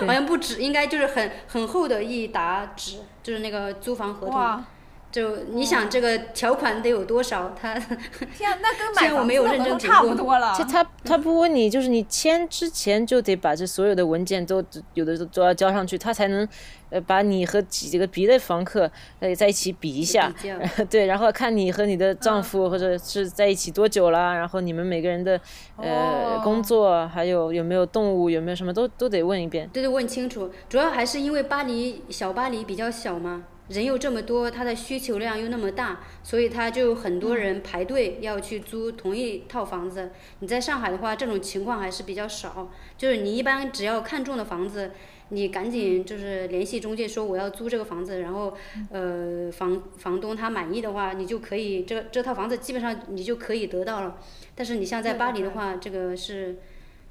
[0.06, 4.64] 好像不止，应该就是很很厚的一沓纸，就是那个租房合同。
[5.12, 7.54] 就你想这个条款得有多少？
[7.60, 7.74] 他
[8.36, 10.52] 天，啊那跟买 房子都差不多了。
[10.68, 14.62] 他他不问你，就是你签之前就得把这所有的文件都
[14.94, 16.46] 有的都要交上去，他才能
[16.90, 18.90] 呃把你和几个别的房客
[19.20, 20.30] 呃在一起比一下，
[20.90, 25.40] 对，然后看你和你的丈夫或者是在一起多久了，然后你们每个人的
[25.78, 30.50] 呃工作还有有没有动物有没有什么都都得问一遍，对对，问清楚。
[30.68, 33.44] 主要还是因为巴黎小巴黎比较小嘛。
[33.68, 40.12] 人又这么多，他的需求量又那么大，所以他就很多人排队要去租同一套房子。
[40.38, 42.70] 你在上海的话，这种情况还是比较少。
[42.96, 44.92] 就是你一般只要看中的房子，
[45.30, 48.56] 你赶紧就是联系中介说我要租这个房子，然后
[48.90, 54.16] 呃房房东他满意的话，你就可以这这套房子基本上你就可以得到了。
[54.54, 56.58] 但是你像在巴黎的话，这个是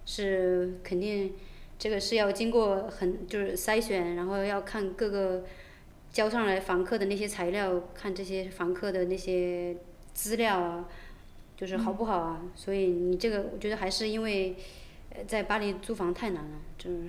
[0.06, 1.34] 是肯定
[1.78, 5.44] 这个是要经过很就是筛选，然后要看各个。
[6.16, 9.76] 交上来房客的那些材料，看这些房客的那些
[10.14, 10.86] 资料啊，
[11.58, 12.42] 就是好不好啊？
[12.56, 14.56] 所以你这个，我觉得还是因为，
[15.28, 17.02] 在巴黎租房太难了，就是。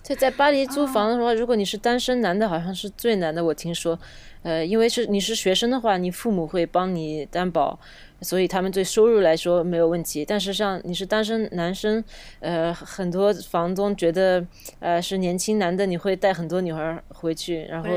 [0.00, 3.44] 在在巴黎租房的话，如果你是单身男的，好像是最难的。
[3.44, 3.98] 我听说，
[4.42, 7.78] 呃，因为是你是学生的话，你父母会帮你担保。
[8.20, 12.02] 所以他们对收入来说没有问题，但是像你是单身男生，
[12.40, 14.44] 呃，很多房东觉得，
[14.80, 17.90] 呃，是年轻男的，你会带很多女孩回去，然后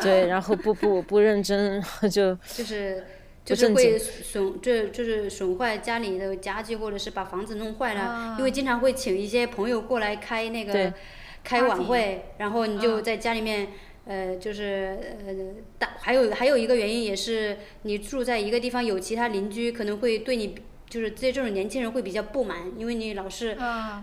[0.00, 3.04] 对，然后不不不认真就就是
[3.44, 10.92] 就是会损，就就是损坏家里的家具，或者是把房子弄坏了，因为经常会请一些朋友过来开那个
[11.44, 13.68] 开晚会，然后你就在家里面。
[14.08, 15.34] 呃，就是呃，
[15.78, 20.54] 大还有还有一个原因也是，你住在一个地方有其他邻居可能会对你，
[20.88, 23.54] 就是对这种年轻人会比较不满，因为你老是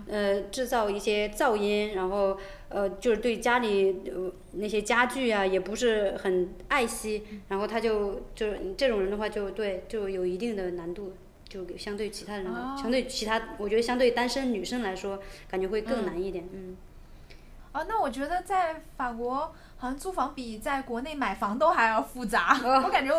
[0.06, 2.38] 呃制造一些噪音，然后
[2.68, 11.14] 呃就是对家里呃那些家具啊也不是很爱惜，然后他就就是这种人的话就对就有一定的难度，
[11.48, 12.46] 就相对其他人
[12.80, 15.18] 相对其他，我觉得相对单身女生来说，
[15.50, 16.76] 感觉会更难一点，嗯。
[17.76, 19.52] 啊，那我觉得在法国。
[19.78, 23.12] 好像租房比在国内买房都还要复杂，我感觉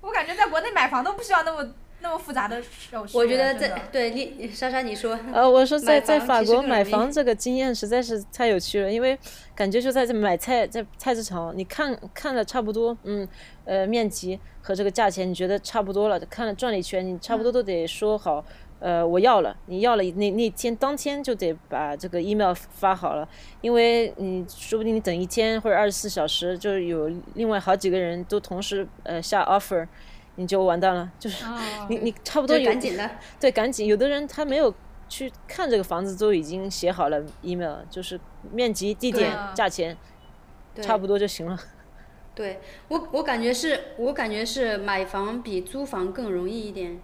[0.00, 3.18] 我感觉在国内买房都不需要那么那么复杂的手续。
[3.18, 5.18] 我觉得在对你莎莎你说。
[5.34, 9.18] 呃，我说在在法国买房这个经验实在是太有趣了，因为
[9.52, 13.28] 感觉就在这买菜在菜市场，你看看了差不多，嗯，
[13.64, 18.44] 呃，面积和这个价钱你觉得差不多了，看了转了一圈，你差不多都得说好。
[18.78, 23.26] 呃，我要了，你要了那那天当天就得把这个 email 发好了，
[23.62, 29.88] 因为你说不定你等一天或者二十四小时，就有另外好几个人都同时呃下 offer，
[30.34, 31.44] 你就完蛋了，就是
[31.88, 33.10] 你你差不多有赶紧的，
[33.40, 34.72] 对，赶紧，有的人他没有
[35.08, 38.20] 去看这个房子，都已经写好了 email，就是
[38.52, 39.96] 面积、地点、价钱，
[40.82, 41.58] 差不多就行了。
[42.34, 47.00] 对我我感觉是我感觉是买房比租房更容易一点。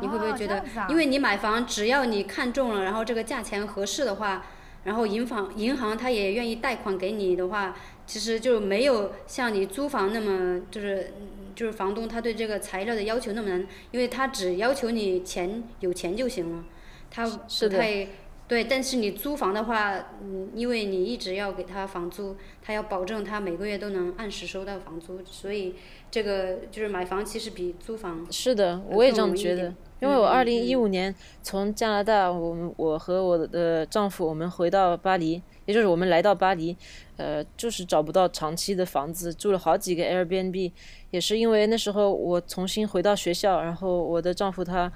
[0.00, 4.44] 你会不会觉得，因为你买房，只要你看中了，然后这个价钱合适的话，
[4.84, 7.74] 然后银行银行他也愿意贷款给你的话，
[8.06, 11.12] 其实就没有像你租房那么就是
[11.54, 16.64] 就是房东他对这个材料的要求那么难，因为他只要求你钱有钱就行了，
[17.10, 18.08] 他不太
[18.46, 18.64] 对。
[18.64, 25.74] 但是你租房的话，嗯，因为你一直要给他房租，他要保证他每个月都能按时收到房租，所以
[26.10, 29.74] 这个就是买房其实比租房是的，我也这么觉得。
[29.98, 36.76] 因为我二零一五年从加拿大，我们我和我的丈夫我们回到巴黎，也就是我们来到巴黎，
[37.16, 40.70] 呃，就是找不到长期的房子，住了好几个 Airbnb，
[41.10, 44.92] 也是因为那时候我重新回到学校，然后我的丈夫他，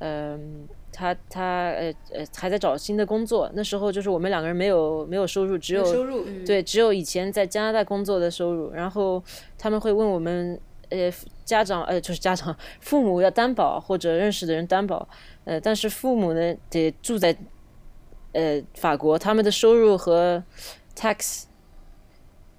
[0.00, 0.66] 嗯，
[1.00, 9.22] 他他呃呃还在找新的工作，那时候就是我们两个人没有没有收入，只有收入，对，只有以前在加拿大工作的收入，然后
[9.56, 10.60] 他们会问我们。
[10.92, 11.08] 呃，
[11.44, 15.08] 家长呃，就是家长，父母要担保或者认识的人担保，
[15.44, 17.32] 呃，但是父母呢得住在
[18.32, 20.42] 呃法国，他们的收入和
[20.96, 21.44] tax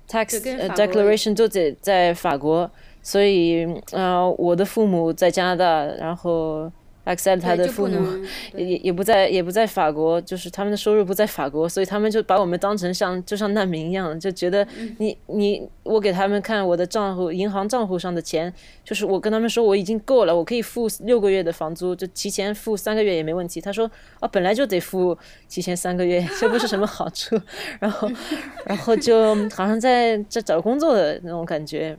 [0.08, 0.40] tax
[0.74, 2.72] declaration 都得在法国，
[3.02, 6.72] 所以呃我的父母在加拿大，然后
[7.04, 23.60] Axel 他的父母能对也也不在也不在法国，就是他们的收入不在法国，所以他们就把我们当成像就像难民一样，就觉得嗯你你我给他们看我的账户银行账户上的钱，就是我跟他们说我已经够了，我可以付六个月的房租，就提前付三个月也没问题。
[23.60, 23.90] 他说
[24.20, 25.18] 啊本来就得付
[25.50, 27.36] 提前三个月，这不是什么好处，
[27.82, 28.12] 然后
[28.66, 31.98] 然后就好像在在找工作的那种感觉。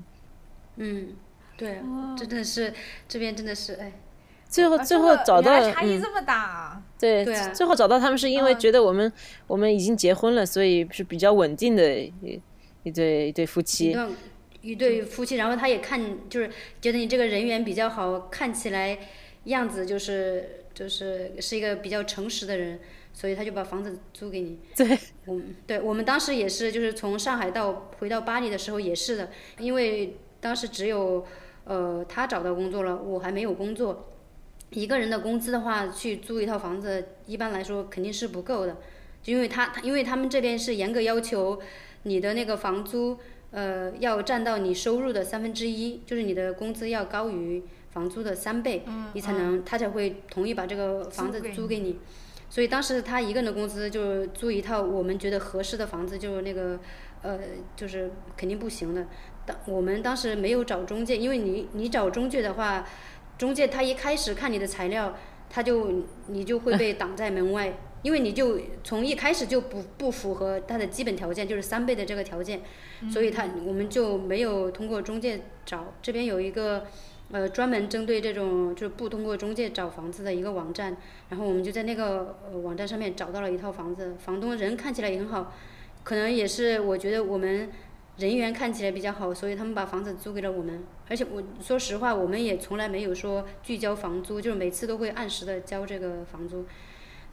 [0.76, 1.08] 嗯，
[1.56, 1.80] 对，
[2.16, 2.72] 真的是
[3.08, 3.92] 这边真的是哎，
[4.52, 6.82] 最后啊最后找到差异嗯这么大啊！
[6.98, 9.10] 对，对啊最后找到他们是因为嗯觉得我们、
[9.46, 12.40] 我们已经结婚了，所以是比较稳定的一
[12.82, 13.96] 一对一对夫妻。
[14.60, 16.48] 一对夫妻，然后他也看就是
[16.80, 18.96] 觉得你这个人缘比较好，看起来
[19.44, 22.78] 样子就是就是是一个比较诚实的人，
[23.12, 24.60] 所以他就把房子租给你。
[24.76, 24.86] 对，
[25.24, 31.26] 我们对我们当时也是，就是从上海到回到巴黎的时候也是的，因为当时只有
[31.64, 34.10] 呃他找到工作了，我还没有工作。
[34.72, 38.76] 一个人的工资的话，去租一套房子，一般来说肯定是不够的，
[39.22, 41.60] 就因为他他因为他们这边是严格要求
[42.04, 43.18] 你的那个房租，
[43.50, 48.82] 呃，要占到你收入的三分之一，就是你的工资要高于房租的三倍，
[49.14, 51.98] 你才能他才会同意把这个房子租给租给你。
[52.48, 56.78] 所以当时他一个人的工资就是租一套我们觉得合适的房子，就是那个
[57.22, 57.38] 呃，
[57.76, 59.06] 就是肯定不行的。
[59.46, 62.86] 当我们当时没有找中介，因为你你找中介的话，
[63.42, 65.16] 中介他一开始看你的材料，
[65.50, 72.60] 他就你就会被挡在门外，因为你就从一开始就不不符合他的基本条件，就是三倍的这个条件，
[73.10, 75.92] 所以他我们就没有通过中介找。
[76.00, 76.86] 这边有一个
[77.32, 80.96] 呃专门针对这种就是不通过中介找房子的一个网站，
[81.28, 85.52] 然后我们就在那个呃网站上面找到了一套房子，房东人看起来也很好，
[86.04, 87.68] 可能也是我觉得我们
[88.22, 90.84] 人缘看起来比较好，所以他们把房子租给了我们。
[91.08, 96.64] 而且我说实话，我们也从来没有说拒交房租，就是每次都会按时的交这个房租。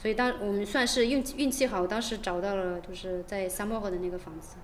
[0.02, 4.56] 所以当我们算是运气运气好，当时找到了就是在三漠河的那个房子。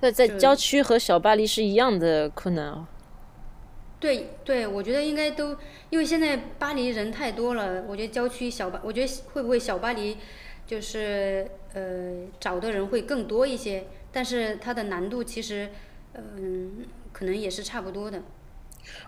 [0.00, 2.86] 在在郊区和小巴黎是一样的困难哦。
[4.00, 5.56] 对对，我觉得应该都，
[5.88, 10.18] 因为现在巴黎人太多了，我觉得郊区小巴，我觉得会不会小巴黎，
[10.66, 15.68] 就是呃找的人会更多一些，但是它的难度其实，
[16.14, 18.22] 嗯、可能也是差不多的。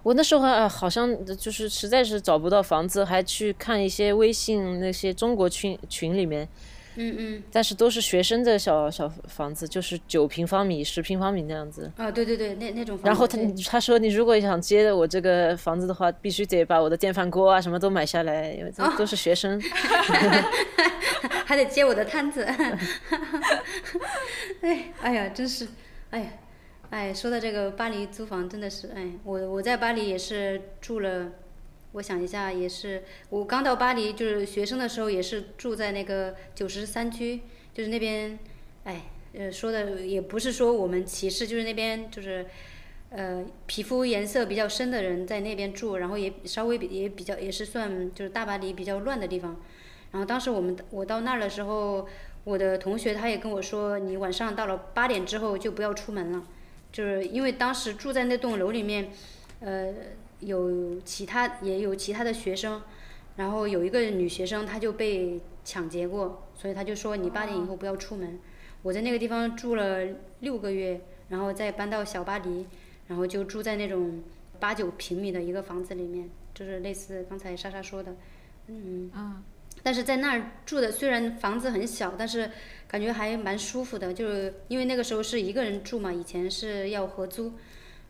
[0.02, 6.48] 我那时候，好像就是实在是找不到房子，还去看一些微信那些中国群群里面，
[6.96, 11.90] 嗯嗯，但是都是学生的小小房子，就是九平方米、十平方米那样子。
[11.96, 13.08] 啊对对对，那那种房子。
[13.08, 13.38] 然后他
[13.70, 19.60] 他说你如果想接我这个房子的话，必须得把我的电饭锅啊什么都买下来，因为这都都是学生。
[21.44, 22.44] 还得接我的摊子。
[24.62, 25.66] 哎，哎呀，真是，
[26.10, 26.26] 哎呀，
[26.90, 31.26] 哎，说到这个巴黎租房，真的是，哎，我我在巴黎也是住了，
[31.96, 37.40] 我想一下，也是我刚到巴黎就是学生的时候，也是住在那个九十三区，
[37.74, 38.38] 就是那边，
[38.84, 39.02] 哎，
[39.34, 42.46] 呃，说的也不是说我们歧视，就是那边就是。
[43.08, 49.56] 呃，皮肤颜色比较深的人在那边住，然后也稍微比也比较也是算就是大巴黎比较乱的地方。
[50.10, 52.06] 然后当时我们我到那儿的时候，
[52.42, 56.42] 我的同学他也跟我说，你晚上到了八点之后就不要出门了，
[56.92, 59.12] 就是因为当时住在那栋楼里面，
[59.60, 59.94] 呃，
[60.40, 62.82] 有其他也有其他的学生，
[63.36, 68.38] 然后有一个女学生她就被抢劫过，所以她就说你八点以后不要出门。
[68.82, 70.06] 我在那个地方住了
[70.40, 72.66] 六个月，然后再搬到小巴黎，
[73.08, 74.22] 然后就住在那种
[74.60, 78.14] 八九平米的一个房子里面，就是类似刚才莎莎说的，
[78.68, 79.10] 嗯。
[79.14, 79.42] 嗯，
[79.82, 82.50] 但是在那儿住的虽然房子很小，但是
[82.86, 87.52] 感觉还蛮舒服的，就是因为那个时候是一个人住嘛，以前是要合租，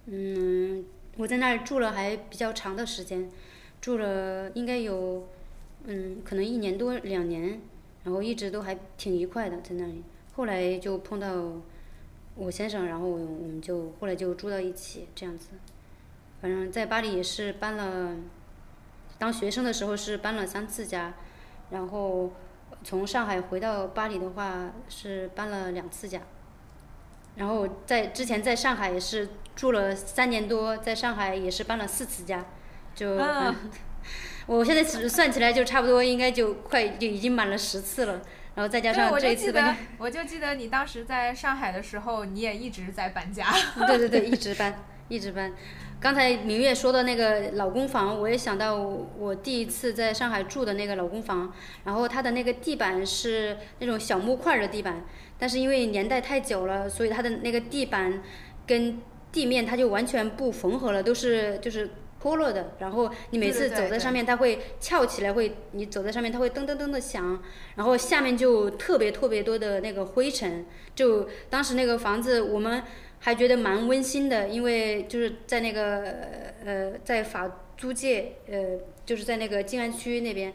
[0.06, 0.84] 嗯，
[1.16, 3.30] 我在那儿住了还比较长的时间，
[3.80, 5.26] 住了应该有，
[5.84, 7.60] 嗯，可能一年多两年，
[8.04, 10.02] 然后一直都还挺愉快的在那里。
[10.34, 11.52] 后来就碰到
[12.34, 15.48] 我先生，然后我我们就后来就住到一起这样子。
[16.42, 18.14] 反正在巴黎也是搬了，
[19.18, 21.14] 当学生的时候是搬了三次家，
[21.70, 22.30] 然后
[22.84, 26.20] 从上海回到巴黎的话是搬了两次家，
[27.36, 32.44] 然后在之前在上海也是住了三年多，在上海也是搬了四次家，
[32.94, 33.54] 就、啊
[34.46, 38.22] 我现在只算起来就差不多应该就快就已经满了十次了，
[38.54, 43.44] 然后再加，上我这一次搬我就记得你当时在上海的时候，你也一直在搬家。
[43.88, 45.52] 对对对，一直搬，一直搬。
[45.98, 55.04] 刚才明月说的那个老公房，我也想到我第一次在上海住的那个老公房，然后它的那个地板是那种小木块的地板，
[55.38, 58.22] 但是因为年代太久了，所以它的那个地板
[58.66, 58.98] 跟
[59.30, 62.72] 地面它就完全不缝合了，都是就是脱落的。
[62.78, 67.42] 然后你每次走在上面，它会翘起来，会你走在上面它会噔噔噔的响，
[67.76, 70.66] 然后下面就特别特别多的那个灰尘。
[70.94, 72.82] 就当时那个房子我们。
[73.18, 76.14] 还觉得蛮温馨的，因为就是在那个
[76.64, 80.52] 呃，在法租界，呃，就是在那个静安区那边，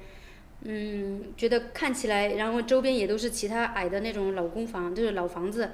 [0.64, 5.70] 嗯，觉得看起来，然后周边也都是其他矮的那种老公房，就是老房子，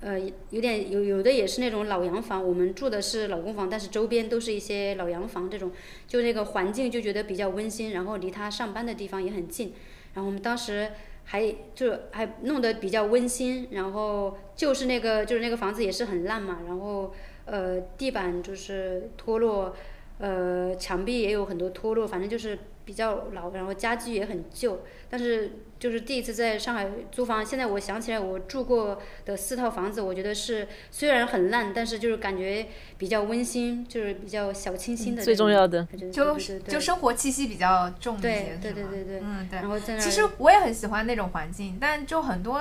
[0.00, 0.18] 呃，
[0.50, 2.42] 有点有有的也是那种老洋房。
[2.46, 5.70] 我们住的是老公房，但是周边都是一些老洋房，这种
[6.06, 9.74] 就那个环境就觉得比较温馨，然后离他上班的地方也很近，
[10.14, 10.90] 然后我们当时。
[11.22, 17.14] 还就还弄得比较温馨，然后就是那个就是那个房子也是很烂嘛，然后
[17.44, 19.76] 呃地板就是脱落，
[20.18, 22.58] 呃墙壁也有很多脱落，反正就是
[22.90, 25.52] 比较老，然后家具也很旧，但是。
[25.80, 32.66] 就是第一次在上海租房，现在我想起来我住过的四套房子，我觉得是虽然很烂，但是就是感觉
[32.98, 35.22] 比较温馨，就是比较小清新的。
[35.22, 36.36] 最重要的，就
[36.68, 39.58] 就生活气息比较重一些，对对对对，嗯对。
[39.58, 42.60] 然后在那其实我也很喜欢那种环境，但就很多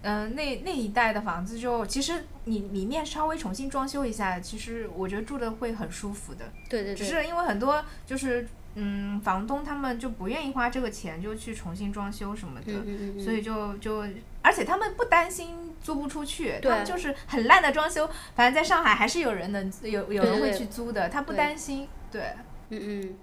[0.00, 6.46] 嗯那那一带的房子，就其实你里面稍微重新装修一下，其实我觉得住的会很舒服的。
[6.70, 6.96] 对对对。
[6.96, 8.46] 只是因为很多就是。
[8.76, 12.72] 嗯，房东他们就不愿意花这个钱，就去重新装修什么的，
[13.22, 14.04] 所以就就，
[14.42, 21.88] 而且他们不担心租不出去，他们就是很烂的装修，反正在上海还是有人能有有人会去租的，他不担心。
[22.10, 22.22] 对，
[22.70, 23.14] 嗯嗯。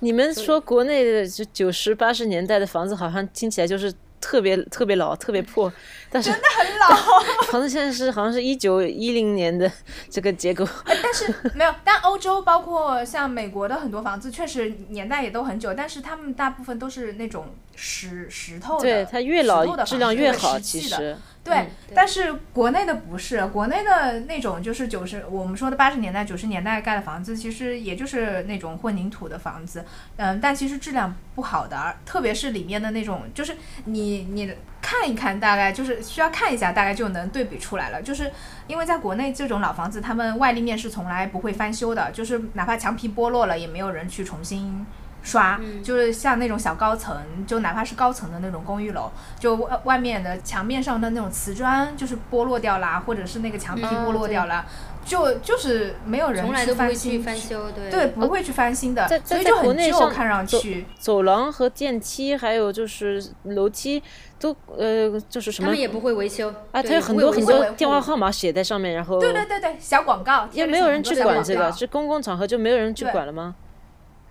[0.00, 3.92] 你们说国内的就九十八十年代的房子，好像听起来就是。
[4.20, 5.72] 特别特别老，特别破，
[6.10, 7.20] 但是真的很老。
[7.50, 9.70] 房子现在是好像是一九一零年的
[10.08, 11.74] 这个结构，但是 没有。
[11.82, 21.16] 但欧洲包括像美国的很多房子，确实年代也都很久，但是他们大部分都是那种石石头的，对它越老质量越好，其实。
[21.54, 29.84] 对，但是国内的不是，国内的那种就是九十，我们说的八十年代、九十年代盖的房子，其实也就是那种混凝土的房子，
[30.16, 38.00] 嗯，但其实质量不好的，特别是里面的那种，就是你你看一看，大概就是需要看一下，大概就能对比出来了。
[38.00, 38.30] 就是
[38.66, 44.86] 因为在国内这种老房子，他们外立面是从来不会翻修的，就是哪怕墙皮剥落了，也没有人去重新。
[45.22, 47.16] 刷就是像那种小高层，
[47.46, 54.64] 就哪怕是高层的那种公寓楼，就外外面的墙面上的那种瓷砖就是剥落掉啦，或者是那个墙皮剥落掉了，
[55.04, 57.90] 就就是没有人去翻新翻修，对。
[57.90, 60.86] 对，不会去翻新的，在在国内上看上去。
[60.98, 64.02] 走廊和电梯还有就是楼梯
[64.38, 73.54] 都呃就是什么，他们也不会维修啊，他有很多很多电话号码写在上面，然后对对对对，小广告，也没有人去管这个，是公共场合就没有人去管了吗？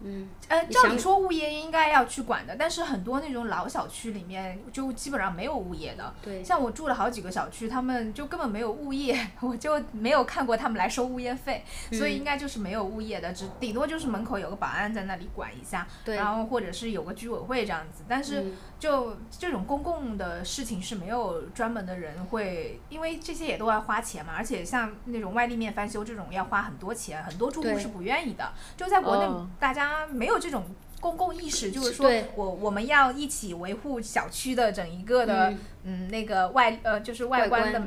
[0.01, 6.13] 嗯，呃，照理说物业应该要去管的，但是很多那种老小区里面就基本上没有物业的。
[6.21, 18.03] 对，像我住了好几个小区，他们就根本没有物业， 我就没有看过他们来收物业费，所以应该就是没有物业的，只顶多就是门口有个保安在那里管一下，然后或者是有个居委会这样子。
[18.07, 18.45] 但是
[18.79, 28.51] 就这种公共的事情是没有专门的人会，因为这些也都要花钱嘛，而且像那种外立面翻修这种要花很多钱，很多住户是不愿意的。
[28.77, 29.27] 就在国内，
[29.59, 30.07] 大家。
[30.11, 30.63] 没有这种
[30.99, 35.53] 公共意识，就是说我我们要一起维护小区的整一个的，
[35.83, 37.81] 嗯，那个外呃就是外观的，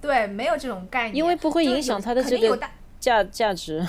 [0.00, 2.58] 对，没有这种概念，因为不会影响它的这个
[2.98, 3.86] 价价值，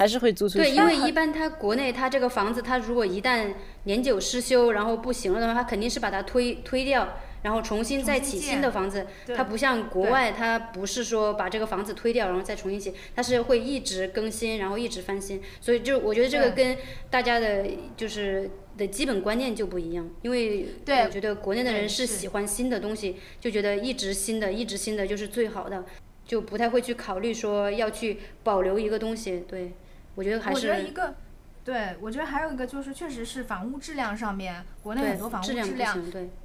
[0.00, 0.64] 还是会租出去。
[0.64, 3.52] 对，因为 一般它国内它这个房子，它如果一旦
[3.84, 7.06] 年久失修，然后不行了的话，它肯定是把它推推掉。
[7.42, 15.42] 然后重新再起新的房子，它不像国外，它不是说把这个房子推掉然后再重新起，它是会一直更新，然后一直翻新。
[15.60, 16.76] 所以就我觉得这个跟
[17.10, 25.84] 大家的就是的基本观念就不一样，因为我觉得国内的人是喜欢新的东西，就觉得一直新的，一直新的就是最好的，
[26.26, 29.44] 就不太会去考虑说要去保留一个东西。
[29.48, 29.72] 对，
[30.14, 31.14] 我觉得还是。
[31.62, 35.94] 对，我觉得还有一个就是，确实是房屋质量上面，国内很多房屋质量，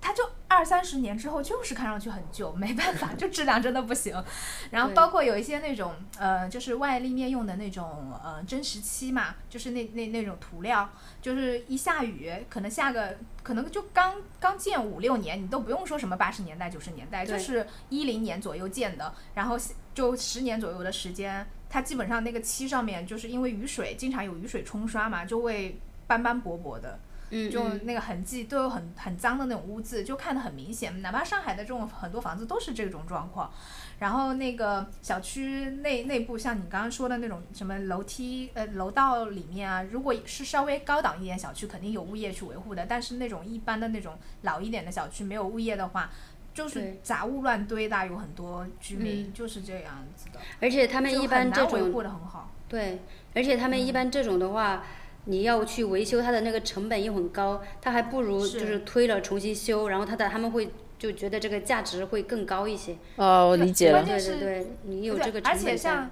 [0.01, 4.22] 它就二三十年之后就是看上去很旧，没办法，就质量真的不行。
[4.72, 10.89] 然后包括有一些那种呃，就是外立面用的那种呃真石漆嘛，就是那那那种涂料，
[11.22, 19.57] 就是一下雨，可能下个可能就刚刚建五六年，你都不用说什么八十年代九十年代，就是一零年左右建的，然后
[19.93, 21.47] 就十年左右的时间。
[21.70, 26.99] 它基本上那个漆上面就是因为雨水经常有雨水冲刷嘛，就会斑斑驳驳的。
[27.32, 31.01] 嗯，就那个痕迹都有很很脏的那种污渍，就看得很明显。
[31.01, 33.51] 哪怕上海的这种很多房子都是这种状况。
[33.97, 42.86] 然后那个小区内内部，像你刚刚说的那种什么楼梯呃楼道里面啊，如果是稍微高档一点小区，肯定有物业去维护的。
[42.86, 46.11] 但是那种一般的那种老一点的小区，没有物业的话，
[46.56, 50.39] 就是杂物乱堆的，有很多居民嗯就是这样子的。
[50.62, 52.49] 而且他们一般这种的很好。
[52.68, 52.99] 对，
[53.36, 54.84] 而且他们一般这种的话，
[55.26, 62.95] 你要去维修它的那个成本又很高，他还不如就是推了重新修，然后他的他们会就觉得这个价值会更高一些。
[63.18, 64.03] 哦，我理解了。
[64.03, 65.58] 对对对，你有这个成而。
[65.58, 66.10] 且像，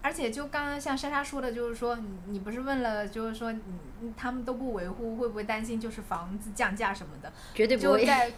[0.00, 3.54] 而且就刚刚像莎莎说的，就是说你你不是问了，就是说
[4.16, 7.30] 他们都不维护，会不会担心就是房子降价什么的？
[7.54, 8.00] 绝对不会。
[8.00, 8.32] 就在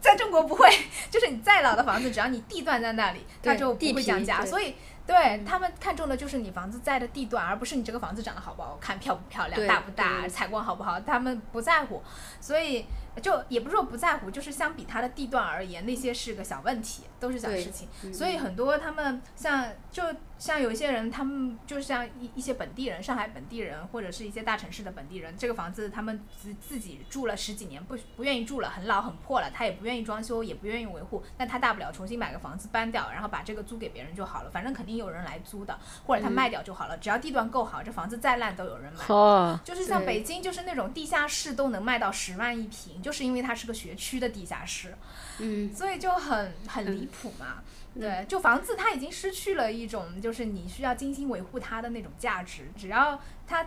[0.00, 0.68] 在中国不会，
[1.10, 4.44] 就是你再老的房子，只要你地段在那里，它就不会降价。
[4.44, 4.74] 所以
[5.06, 12.02] 对他们看中的就是你房子在的地段，而不是你这个房子长得好不好看、漂不漂亮、大不大、采光好不好，他们不在乎。
[12.40, 12.84] 所以
[13.22, 17.88] 就也不是说不在乎，就是相比它的地段而言，那些是个小问题，都是小事情。
[18.04, 20.02] 嗯所以很多他们像就
[20.38, 39.04] 像有一些人，他们就像一一些本地人，上海本地人或者是一些大城市的本地人，这个房子他们自自己住了十几年，不不愿意住了，很老很破了，他也不愿意装修，也不愿意维护，那他大不了重新买个房子搬掉，然后把这个租给别人就好了，反正肯定有人来租的，或者他卖掉就好了，只要地段够好，这房子再烂都有人买。
[39.08, 44.94] 哦，就是像北京，就是那种地下室都能卖到十万一平，就是因为它是个学区的地下室。
[45.38, 47.62] 嗯，所以就很很离谱嘛。
[47.98, 53.62] 对，就房子它已经失去了一种就是你需要精心维护它的那种价值，只要它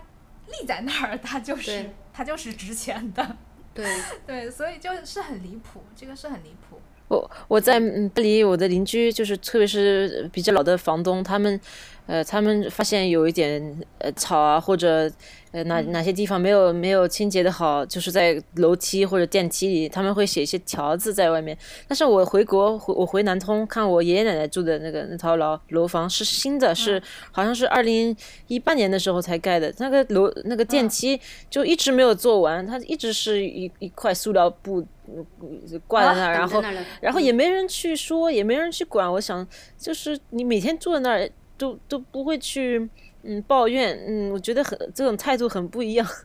[0.48, 3.38] 立在那儿，它就是它就是值钱的。
[3.74, 3.86] 对，
[4.28, 6.80] 对，所以就是很离谱，这个是很离谱。
[7.08, 11.60] 我我在嗯巴黎，我的邻居就是特别是比较老的房东，他们
[12.06, 15.12] 呃他们发现有一点呃草啊或者
[15.52, 21.58] 呃哪哪些地方没有没有清洁的好，就是在楼梯或者电梯里，他们会写一些条子在外面。
[21.88, 28.16] 但是我回国回我回南通看我爷爷奶奶住的那个那套楼楼房是新的，是好像是二零
[28.48, 36.64] 一八年的时候才盖的，那个楼那个电梯就一直没有做完，它一直是一一块塑料布呃挂在那儿，然后
[37.02, 39.12] 然后也没人去说，也没人去管。
[39.12, 39.46] 我想，
[39.78, 42.90] 就是你每天坐在那儿，都都不会去
[43.24, 46.08] 嗯抱怨，嗯，我觉得很这种态度很不一样。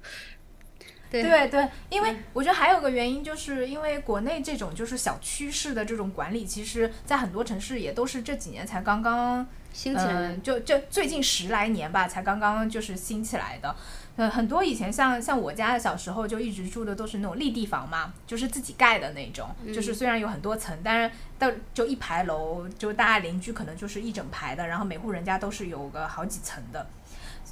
[1.09, 13.75] 对对对，因为我觉得还有个原因，就是因为国内这种就是小趋势的这种管理，其实在很多城市也都是这几年才刚刚兴起来就就最近十来年吧，才刚刚就是兴起来的。
[14.17, 26.87] 呃，很多以前像像我家的小时候就一直住的都是那种立地房嘛，就是自己盖的那种，就是虽然有很多层，但是到就一排楼，就大家邻居可能就是一整排的，然后每户人家都是有个好几层的。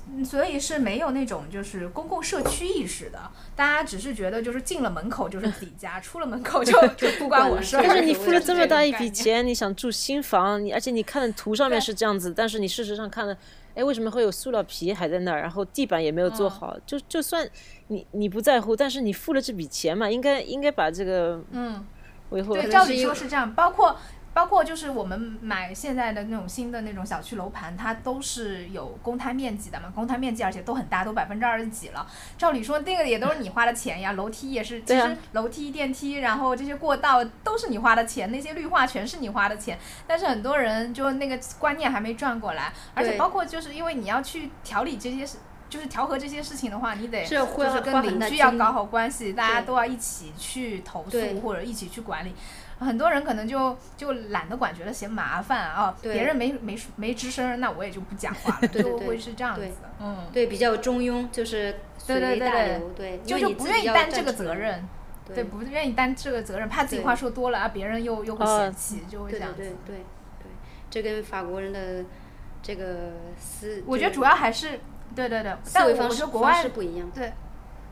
[0.07, 3.19] 嗯所以是没有那种就是公共社区意识的，
[3.57, 7.83] 大家只是觉得就是进了门口就是自己家，出了门口就 就不关我事儿。
[7.83, 13.35] 但是你付了这么大一笔钱，你想住新房，你而且你看的图上面是这样子，但是你事实上看了，
[13.75, 16.77] 哎，为什么会有塑料皮还在那儿，然后地板也没有做好？
[16.87, 17.49] 就就算
[17.89, 21.85] 你你不在乎，但是你付了这笔钱嘛，应该应该把这个嗯。
[22.31, 23.97] 维护对，照理说是这样，包括
[24.35, 32.07] 包括就是我们买现在的那种新的那种小区楼盘，它都是有公摊面积的嘛，公摊面积而且都很大，都百分之二十几了。
[32.37, 39.79] 照理说那个也都是你花的钱呀，楼梯也是，其实楼梯、电梯，然后这些过道都是你花的钱，那些绿化全是你花的钱。
[40.07, 45.39] 但是很多人就那个观念还没转过来，而且包括就是因为你要去调理这些事。
[45.67, 52.33] 就是调和这些事情的话，你得就是跟邻居要搞好关系，大家都要一起去投诉或者一起去管理。
[52.85, 56.13] 很多人可能就就懒得管，觉得嫌麻烦啊，对。
[56.13, 58.91] 别人没没没吱声，那我也就不讲话了， 对对对。
[58.91, 62.49] 就会是这样子的，嗯，对，比较中庸，就是随对对对对。
[62.49, 64.23] 大流，对，就就不愿意担这。
[64.23, 64.87] 个责任，
[65.27, 65.37] 对。
[65.37, 68.59] 对，不愿意担这个责任，怕自己话说多了啊，别人又又会哦。
[68.59, 69.77] 嫌弃，就会这对对对样子。
[69.87, 70.05] 对对，
[70.91, 72.05] 这跟法国人的
[72.63, 74.81] 这个思，我觉得主要还是
[75.15, 77.11] 对对对，但我觉得国外式不一样。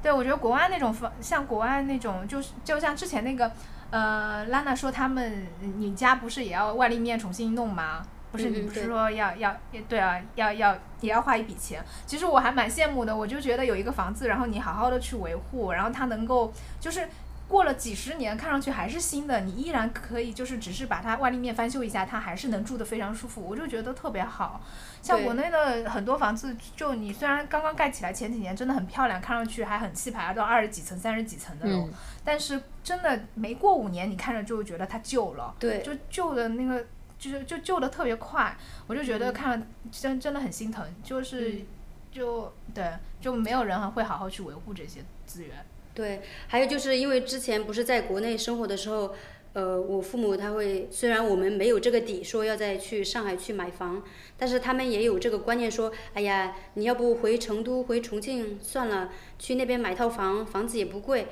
[0.03, 3.53] 对，我觉得国外那种方，像国外那种，就是就像之前那个，
[3.93, 8.05] 呃，拉娜说他们，你家不是也要外立面重新弄吗？
[8.33, 9.55] 不是，你不是说要要
[9.89, 11.85] 对啊，要要也要花一笔钱。
[12.07, 17.07] 其实我还蛮羡慕的，我就觉得有一个房子，然后你好好的去维护，然后它能够就是。
[17.53, 24.63] 过了几十年，看上去还是新的，你依然可以就是只是把它外立面翻修一下，它还是能住得非常舒服，我就觉得特别好。
[25.03, 31.93] 像国内的很多房子，就你虽然刚刚盖起来，前几年真的很漂亮，看上去还很气派，都二十几层、三十几层的楼，嗯
[32.25, 36.83] 但是真的没过五年，你看着就会觉得它旧了，对，就旧的那个，
[37.19, 41.67] 就是就旧的特别快，我就觉得看了真真的很心疼，就是、嗯
[42.11, 42.91] 就对，
[43.21, 45.65] 就没有人会好好去维护这些资源。
[45.95, 49.15] 对，还有就是因为之前不是在国内生活的时候，
[49.53, 54.03] 呃，我父母他会虽然我们没有这个底说要再去上海去买房，
[54.39, 61.27] 但是他们也有这个观念说，哎呀，你要不回成都回重庆算了，去那边买套房，房子也不贵。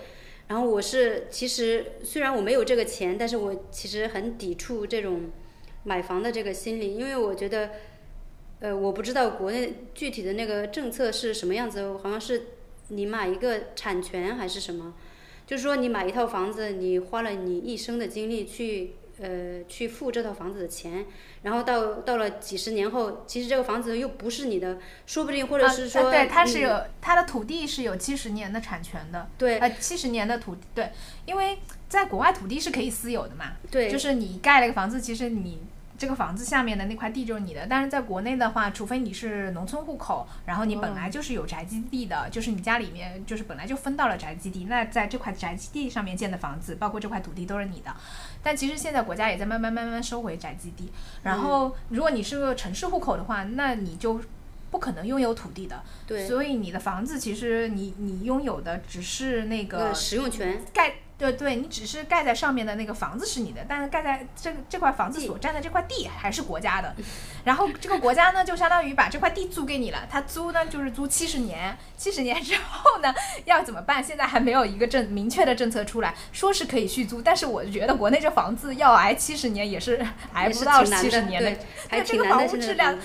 [0.49, 5.31] 然后我是其实虽然我没有这个钱，但是我其实很抵触这种
[5.85, 7.71] 买房的这个心理，因为我觉得，
[8.59, 12.43] 呃，我不知道国内具体的那个政策是什么样子，好像是
[12.91, 14.95] 你买一个产权还是什么，
[15.47, 21.07] 就是说你买一套房子，你花了你一生的精力去呃去付这套房子的钱。
[21.43, 30.91] 然后到到了几十年后，其实这个房子又不是你的，说不定或者是说，对，它是有它的土地是有七十年的产权的，对，呃，七十年的土地，对，
[31.25, 35.61] 因为在国外土地是可以私有的嘛，对，就是你盖了一个房子，其实你。
[36.01, 47.95] 这个房子下面的那块地就是你的，但是在国内的话，除非你是农村户口，然后你本来就是有宅基地的，就是你家里面就是本来就分到了宅基地，那在这块宅基地上面建的房子，包括这块土地都是你的。
[48.43, 50.91] 但其实现在国家也在慢慢慢慢收回宅基地，
[51.23, 54.19] 然后如果你是个城市户口的话，那你就
[54.71, 55.83] 不可能拥有土地的。
[56.07, 60.95] 对，所以你的房子其实你你拥有的只是那个使用权盖。
[61.21, 66.95] 对对，你只是盖在上面的那个房子是你的，但是盖在这个这块房子所占的这块地还是国家的。
[67.45, 73.15] 然后这个国家呢，就相当于把这块地租给你了，他租呢就是租七十年，七十年之后呢
[73.45, 74.03] 要怎么办？
[74.03, 80.03] 现在还没有一个政明确的政策出来，说是可以续租，但是我觉得国内这房子要挨七十年也是
[80.33, 81.55] 挨不到七十年的，
[81.91, 82.99] 对这个房屋质量。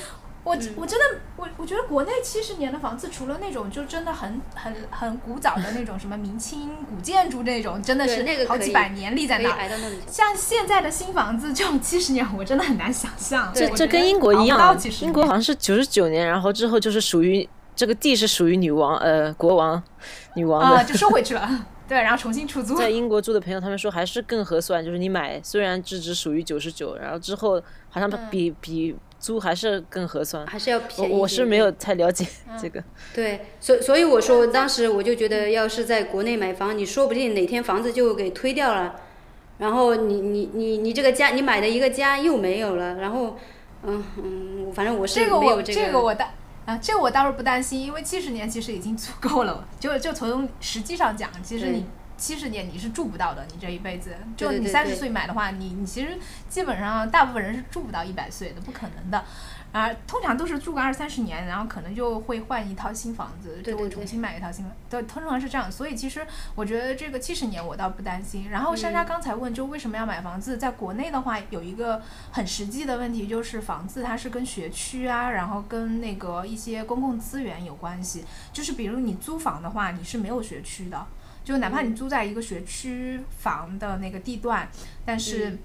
[0.45, 9.49] 我我真的我我觉得国内七十年的房子，除了那种就真的很很很古早的那种什么明清古建筑那种，真的是好几百年立在那。
[10.07, 13.51] 像现在的新房子这种七十年，我真的很难想象。
[13.55, 19.81] 这这跟英国一样，英国好像是九十九年，然后之后就是属于这个地是属于女王呃国王
[20.35, 21.65] 女王的，就收回去了。
[21.87, 22.75] 对，然后重新出租。
[22.75, 28.95] 在英国住的朋友他们说还是更合算，就是你买虽然只只属于九十九，然后之后好像比比。
[29.25, 31.11] 租还是更合算，还是要便宜。
[31.11, 32.27] 我我是没有太了解
[32.61, 32.83] 这个。
[33.11, 38.95] 对，所所以我说，当时我就觉得，要是在国内买房，你说不定哪天房子就给推掉了，
[39.57, 43.35] 然后你你你你这个家，你买的一个家又没有了，然后，
[43.81, 45.81] 嗯嗯，反正我是没有这个。
[45.81, 46.29] 这个我担
[46.65, 49.67] 啊，这个我倒是不担心，因为七十年其实已经足够了。
[49.79, 51.83] 就就从实际上讲，其实你。
[52.17, 56.17] 七十年你是住不到的，你这一辈子，就你三十岁买的话，你你其实
[56.49, 59.23] 基本上大部分人是住不到一百岁的，不可能的。
[59.71, 64.73] 啊，通常都是住个二三十年，然后可能就会换一套新房子，就会重新买一套新房。
[64.89, 65.69] 对，通常是这样。
[65.69, 68.49] 所以其实我觉得这个七十年我倒不担心。
[68.49, 70.57] 然后珊莎刚才问，就为什么要买房子？
[70.57, 72.01] 在国内的话，有一个
[72.31, 78.23] 很实际的问题，就是房子它是跟学区啊，然后跟那个一些公共资源有关系。
[78.53, 81.05] 就是比如你租房的话，你是没有学区的。
[81.45, 84.67] 就哪怕你租在一个学区房的那个地段，
[85.05, 85.57] 但是，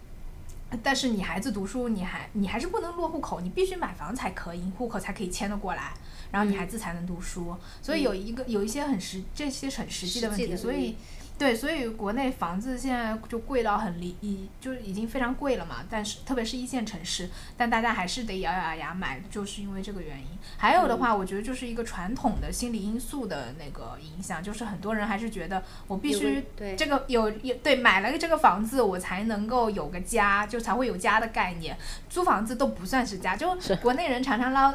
[0.80, 5.94] 但是你孩子读书，你还你还是不能落户口，你必须买房才可以，户口才可以迁得过来，
[6.30, 7.56] 然后你孩子才能读书。
[7.82, 10.94] 所以有一个有一些很实这些很实际的问题，所以。
[11.40, 15.76] 对，所以国内房子现在就贵到很离，已就是已经非常贵了嘛。
[15.88, 20.26] 但是特别是一线城市，但大家还是得咬咬牙买，就是因为这个原因。
[20.58, 26.44] 还有的话，我觉得就是一个传统的心理因素的那个影响，就是很多人还是觉得我必须
[26.76, 31.74] 这个有有对买了这个房子，我才能够有个家，就才会有家的概念。
[32.10, 34.74] 租房子都不算是家，就国内人常常捞，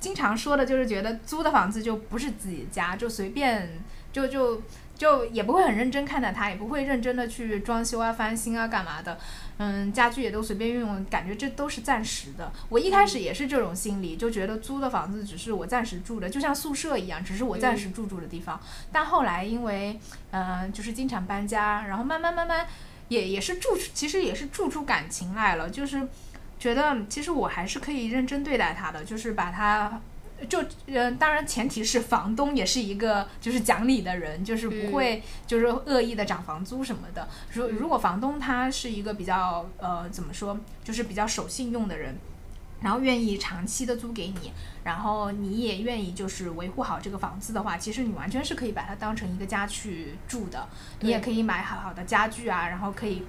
[0.00, 3.80] 经常说的就是觉得租的房子就不是自己的家，就随便
[4.12, 4.60] 就就。
[4.96, 9.18] 就也不会很认真看待它，也不会认真的去装修啊、翻新啊、干嘛的，
[9.58, 12.52] 嗯，家具也都随便用，感觉这都是暂时的。
[12.68, 18.60] 我一开始也是这种心理，就觉得租的房子只是我暂时住的，就像宿舍一样，只是我暂时住住的地方。
[18.92, 19.98] 但后来因为，
[20.30, 22.64] 嗯，就是经常搬家，然后慢慢慢慢，
[23.08, 26.06] 也也是住，其实也是住出感情来了，就是
[26.58, 30.00] 觉得其实我还是可以认真对待它的，就是把它。
[30.48, 37.26] 就嗯，当然前提是房东也是一个就是讲理的人，就是不会就是恶意的涨房租什么的。
[37.52, 42.16] 如如果房东他是一个比较呃怎么说，就是比较守信用的人，
[42.82, 50.68] 然后愿意长期的租给你，然后你也愿意就是维护好这个房子的话，其实你完全是可以把它当成一个家去住的。
[51.00, 53.22] 你也可以买好好的家具啊，然后可以。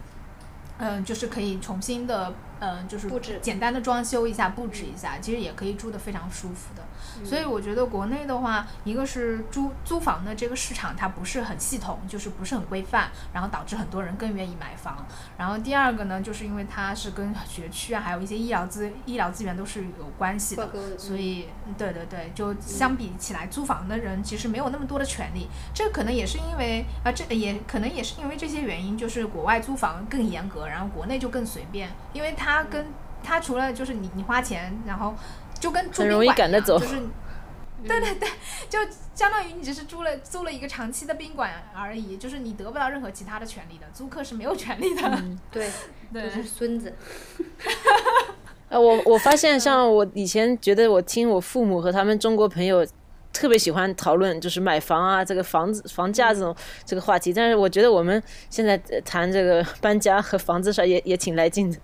[0.78, 6.84] 嗯，就是可以重新的，嗯，就是布置简单的装修一下，布置一下，其实也可以住得非常舒服的。
[7.24, 15.05] 所以我觉得国内的话，一个是租租房的这个市场它不是很系统，就是不是很规范，然后导致很多人更愿意买房。
[15.38, 21.47] 然后第二个呢，就是因为它是跟学区啊，还有一些医疗资医疗资源都是有关系的，所以
[21.78, 25.47] 对对对，就相比起来，租房的人其实没有那么多的权利。
[25.74, 32.88] 这可能也是因为啊，这也可能也是因为这些原因，就是国外租房更严格，然后国内就更随便，因为它跟
[33.24, 35.13] 它除了就是你你花钱，然后。
[35.60, 36.95] 就跟住宾馆一样，就是，
[37.88, 38.30] 对对对，
[38.70, 38.80] 就
[39.14, 45.24] 相当于你只是租了租了一个长期的宾馆而已，就是你得不到任何其他的权利的，租客是没有权利的。
[45.51, 45.70] 对，
[46.14, 46.93] 就是孙子。
[48.68, 52.86] 呃，我我发现，像我以前觉得，我听我父母和他们中国朋友
[53.32, 56.53] 特别喜欢讨论，就是买房啊，这个房子房价这种
[56.84, 57.32] 这个话题。
[57.32, 58.76] 但是我觉得我们现在
[59.06, 61.78] 谈这个搬家和房子上也也挺来劲的。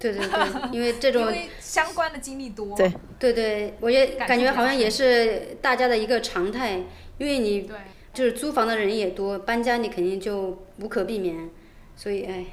[0.00, 0.30] 对对对，
[0.72, 1.30] 因为这种
[1.60, 2.74] 相关的经历多。
[2.74, 6.82] 对对对，我也感觉好像也是大家的一个常态，
[7.18, 7.70] 因为你
[8.14, 11.50] 就是租房的人也多，搬家你肯定就无可避免，
[11.96, 12.46] 所以哎，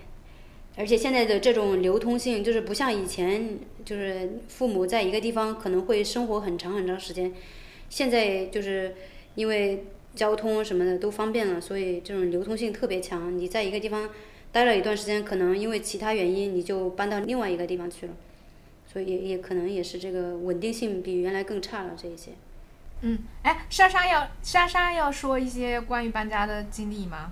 [0.76, 7.34] 而且现在的这种流通性就是不像以前，就是父母在一个地方可能会生活很长很长时间，
[7.90, 8.94] 现在就是
[9.36, 14.10] 因为交通什么的都方便了，所以这种流通性特别强，你在一个地方。
[14.52, 18.14] 待了一段时间，可能因为其他原因，你就搬到另外一个地方去了，
[18.92, 22.32] 所以也也可能也是这个稳定性比原来更差了这一些。
[23.02, 27.32] 嗯，哎，莎莎要莎莎要说一些关于搬家的经历吗？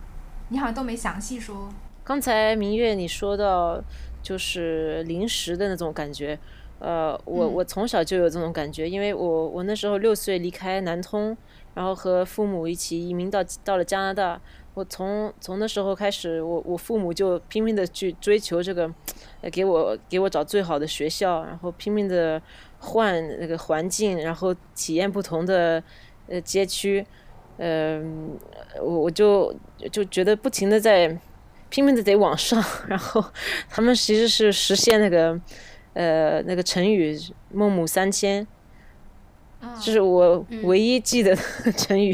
[0.50, 1.70] 你好像都没详细说。
[2.04, 3.84] 刚才明月你说到
[4.22, 6.38] 就是临时的那种感觉，
[6.78, 11.36] 呃，我我从小就有这种感觉，因为我我那时候六岁离开南通，
[11.74, 14.40] 然后和父母一起移民到到了加拿大。
[14.76, 18.94] 我从从那时候开始，我我父母就拼命的去追求这个，
[19.40, 22.42] 呃，给我给我找最好的学校，然后拼命的
[22.80, 25.82] 换那个环境，然后体验不同的
[26.28, 27.06] 呃街区，
[27.58, 28.38] 嗯，
[28.82, 29.56] 我我就
[29.90, 31.18] 就觉得不停的在
[31.70, 33.24] 拼命的得往上，然后
[33.70, 35.40] 他们其实是实现那个
[35.94, 37.18] 呃那个成语
[37.50, 38.46] 孟母三迁，
[39.82, 42.14] 这是我唯一记得的 成语。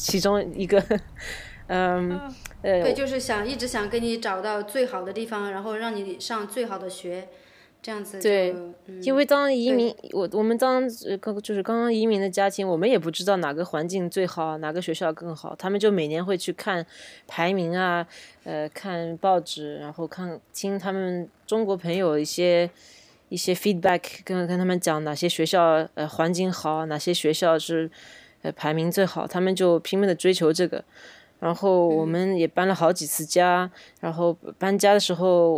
[0.00, 0.82] 其中一个，
[1.66, 2.20] 嗯，
[2.62, 7.28] 呃，对，就是想一直想给你找到最好的地方，然后让你上最好的学，
[7.82, 8.20] 这样子。
[8.22, 8.54] 对，
[9.02, 10.88] 因为当移民，我我们当
[11.20, 15.54] 刚就是刚刚移民的家庭，我们也不知道哪个环境最好，哪个学校更好。
[15.58, 16.86] 他们就每年会去看
[17.26, 18.06] 排名啊，
[18.44, 22.70] 呃，看报纸，然后看听他们中国朋友一些
[23.28, 27.90] 一些 feedback，跟跟他们讲哪些学校呃环境好，哪些学校是。
[28.42, 30.84] 呃，排名最好，他们就拼命的追求这个，
[31.40, 33.68] 然后我们也搬了好几次家，
[34.00, 35.56] 然后搬家的时候，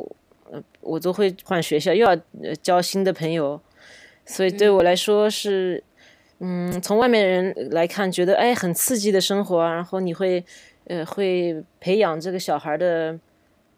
[0.50, 2.16] 呃，我都会换学校，又要
[2.62, 3.60] 交新的朋友，
[4.24, 5.84] 所以对我来说是，
[6.38, 10.42] 嗯，从外面人来看，觉得哎很刺激的生活啊，然后你会，
[10.84, 13.20] 呃，会培养这个小孩的，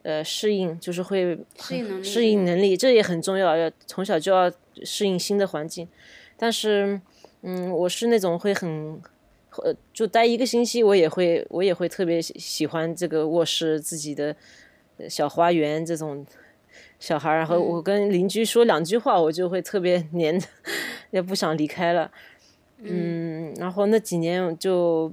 [0.03, 4.49] 呃，适应，就是会适应能力，适应能力，这也很重要，要从小就要
[4.85, 5.89] 适应新的环境，
[6.37, 7.01] 但是。
[7.43, 9.01] 嗯，我是那种会很，
[9.63, 14.35] 呃，就待一个星期，我也会，我也会特别喜欢这个卧室自己的
[15.09, 16.25] 小花园这种
[17.01, 20.41] 小孩儿，然后我跟邻居说两句话，我就会特别黏，
[21.11, 22.11] 也不想离开了。
[22.79, 25.13] 嗯，然后那几年就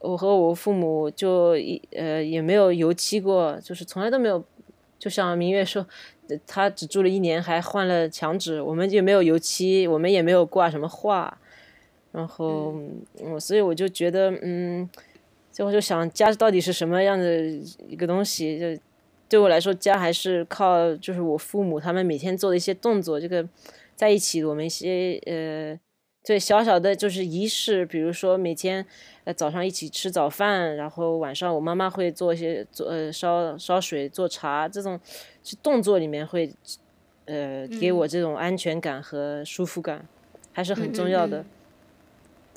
[0.00, 4.44] 我和我父母就一呃也没有油漆过，就是从来都没有，
[4.98, 5.86] 就像明月说。
[6.46, 11.38] 他只住了一年，还换了墙纸，我们也没有油漆，我们也没有挂什么画。
[12.12, 12.74] 然后，
[13.20, 14.88] 我所以我就觉得，嗯，
[15.52, 17.46] 最后就想家到底是什么样的
[17.88, 18.58] 一个东西？
[18.58, 18.82] 就
[19.28, 23.48] 对我来说，家还是靠就是我父母他们每天做的一些动作，这个
[23.94, 25.78] 在一起，我们一些呃，
[26.24, 28.84] 对小小的就是仪式，比如说每天
[29.22, 34.98] 呃早上一起吃早饭，然后晚上我妈妈会做一些做呃烧烧水做茶，这种
[35.62, 36.52] 动作里面会
[37.26, 40.04] 呃给我这种安全感和舒服感，
[40.52, 41.38] 还是很重要的。
[41.38, 41.44] 嗯，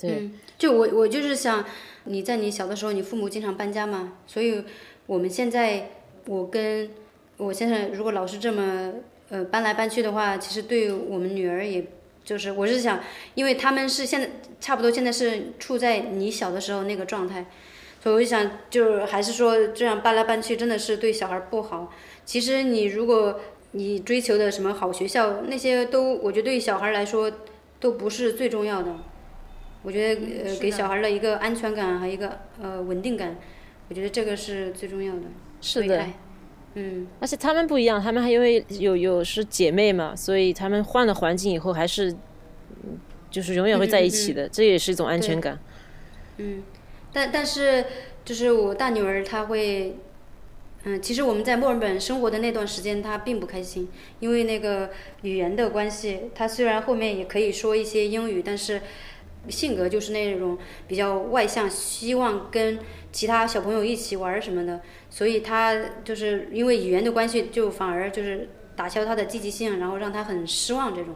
[0.02, 1.64] 嗯就我我就是想，
[2.04, 4.62] 你在你小的时候，你父母经常搬家嘛，所以
[5.06, 5.90] 我们现在
[6.26, 6.90] 我跟
[7.36, 8.92] 我先生如果老是这么
[9.30, 11.86] 呃搬来搬去的话，其实对我们女儿也
[12.24, 13.00] 就是我是想，
[13.34, 14.30] 因为他们是现在
[14.60, 17.46] 差不多现在是处在你小的时候那个状态，
[18.02, 21.92] 所以我就想就是还是说这样搬来搬去真的是对小孩不好。
[22.24, 23.40] 其实你如果
[23.72, 27.30] 你追求的什么好学校那些都，我觉得对小孩来说
[27.80, 28.96] 都不是最重要的。
[29.84, 33.36] 我觉得呃，给小孩的一个安全感和一个呃稳定感，
[33.88, 35.22] 我觉得这个是最重要的。
[35.60, 36.06] 是的，
[36.74, 42.10] 嗯，而且他们不一样，他们还因为有有是姐妹嘛，所以他们换了环境以后还是，
[42.82, 42.98] 嗯
[43.30, 45.58] 就是永远会在一起的，这也是一种安全感。
[46.38, 46.62] 嗯，
[47.12, 47.84] 但但是
[48.24, 49.96] 就是我大女儿她会，
[50.84, 53.88] 嗯，其实我们在墨尔本生活的那段时间，她并不开心，
[54.20, 54.90] 因为那个
[55.22, 56.30] 语言的关系。
[56.34, 58.80] 她虽然后面也可以说一些英语，但是
[59.48, 62.78] 性格就是那种比较外向，希望跟
[63.12, 64.80] 其他小朋友一起玩什么的，
[65.10, 65.74] 所以他
[66.04, 71.14] 就是因为语言的关系，就反而就是打消他的积极性，然后让他很失望这种。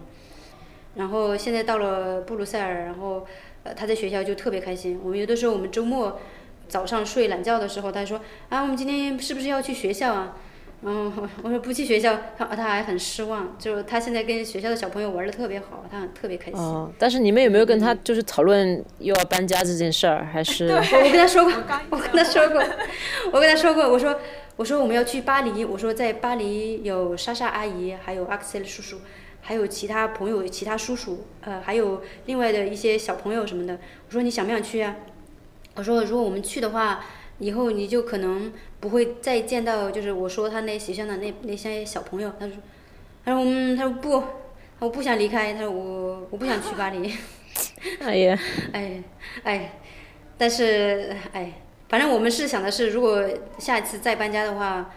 [0.95, 3.26] 然后现在到了布鲁塞尔，然后
[3.64, 5.01] 呃他在学校就特别开心。
[5.03, 6.20] 我们有的时候我们周末
[6.68, 10.37] 早上睡懒觉的时候，他说啊我们今天是不是要去学校啊？
[10.81, 11.12] 然后
[11.43, 13.57] 我说不去学校，他他还很失望。
[13.59, 16.61] 就是他现在跟学校的小朋友玩的特别好，他很特别开心。
[16.61, 20.24] 哦，但是你们有没有跟他就是讨论又要搬家这件事儿？
[20.24, 21.53] 还是我我跟他说过
[21.91, 22.62] 我跟他说过，
[23.33, 24.20] 我跟他说过， 我说
[24.55, 29.01] 我说我们要去巴黎，我说在巴黎有莎莎阿姨，还有阿克塞尔叔叔，
[29.41, 33.74] 还有其他朋友、其他叔叔，呃，还有另外的一些小朋友什么的。
[34.07, 34.95] 我说你想不想去啊？
[35.74, 37.01] 我说如果我们去的话，
[37.39, 42.33] 以后你就可能不会再见到，就是我说他那学校的那那些小朋友。
[42.39, 42.55] 他说，
[43.24, 44.22] 他说嗯，他说不，
[44.79, 47.12] 我不想离开，他说我我不想去巴黎。
[48.01, 48.39] 哎呀，
[48.72, 49.03] 哎
[49.43, 49.79] 哎，
[50.37, 54.95] 但是哎，反正我们是想的是，如果下一次再搬家的话，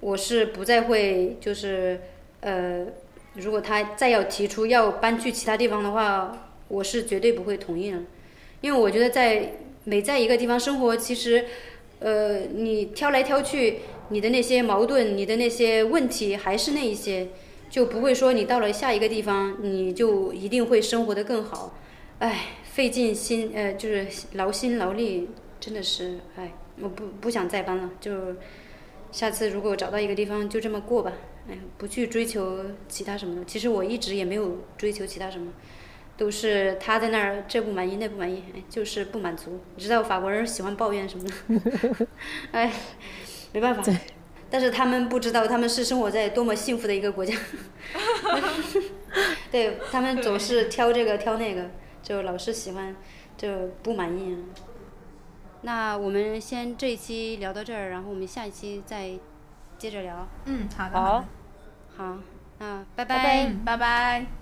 [0.00, 2.00] 我是不再会就是
[2.40, 2.86] 呃，
[3.34, 7.98] 如果他再要提出要搬去其他地方的话，我是绝对不会同意的，
[8.62, 9.52] 因为我觉得在
[9.84, 11.44] 每在一个地方生活，其实
[12.02, 17.28] 呃，你挑来挑去，你的那些矛盾，你的那些问题还是那一些，
[17.70, 21.78] 就不会说你到了下一个地方，你就一定会生活的更好。
[22.18, 25.28] 哎，费尽心呃，就是劳心劳力，
[25.58, 28.36] 真的是哎，我不不想再搬了，就
[29.10, 31.12] 下次如果找到一个地方就这么过吧，
[31.50, 33.44] 哎，不去追求其他什么的。
[33.44, 35.52] 其实我一直也没有追求其他什么，
[36.22, 39.58] 都是他在那儿这不满意那不满意，哎，就是不满足。
[39.74, 42.06] 你知道法国人喜欢抱怨什么的，
[42.52, 42.72] 哎，
[43.50, 43.82] 没办法。
[44.48, 47.34] 但是他们不知道，他们是生活在多么幸福的一个国家。
[49.50, 51.68] 对他们总是挑这个挑那个。
[52.04, 52.94] 就老是喜欢，
[53.36, 54.36] 就不满意。
[55.62, 59.10] 那我们先这一期聊到这儿，然后我们下一期再
[59.76, 60.28] 接着聊。
[60.44, 61.24] 嗯，好的，好，
[61.96, 62.18] 好，
[62.60, 64.41] 那拜拜拜嗯，拜拜。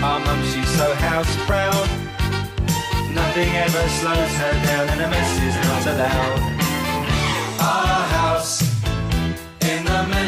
[0.00, 1.88] Our mum, she's so house proud.
[3.12, 6.40] Nothing ever slows her down and a mess is not allowed.
[7.60, 8.62] Our house
[9.60, 10.27] in the middle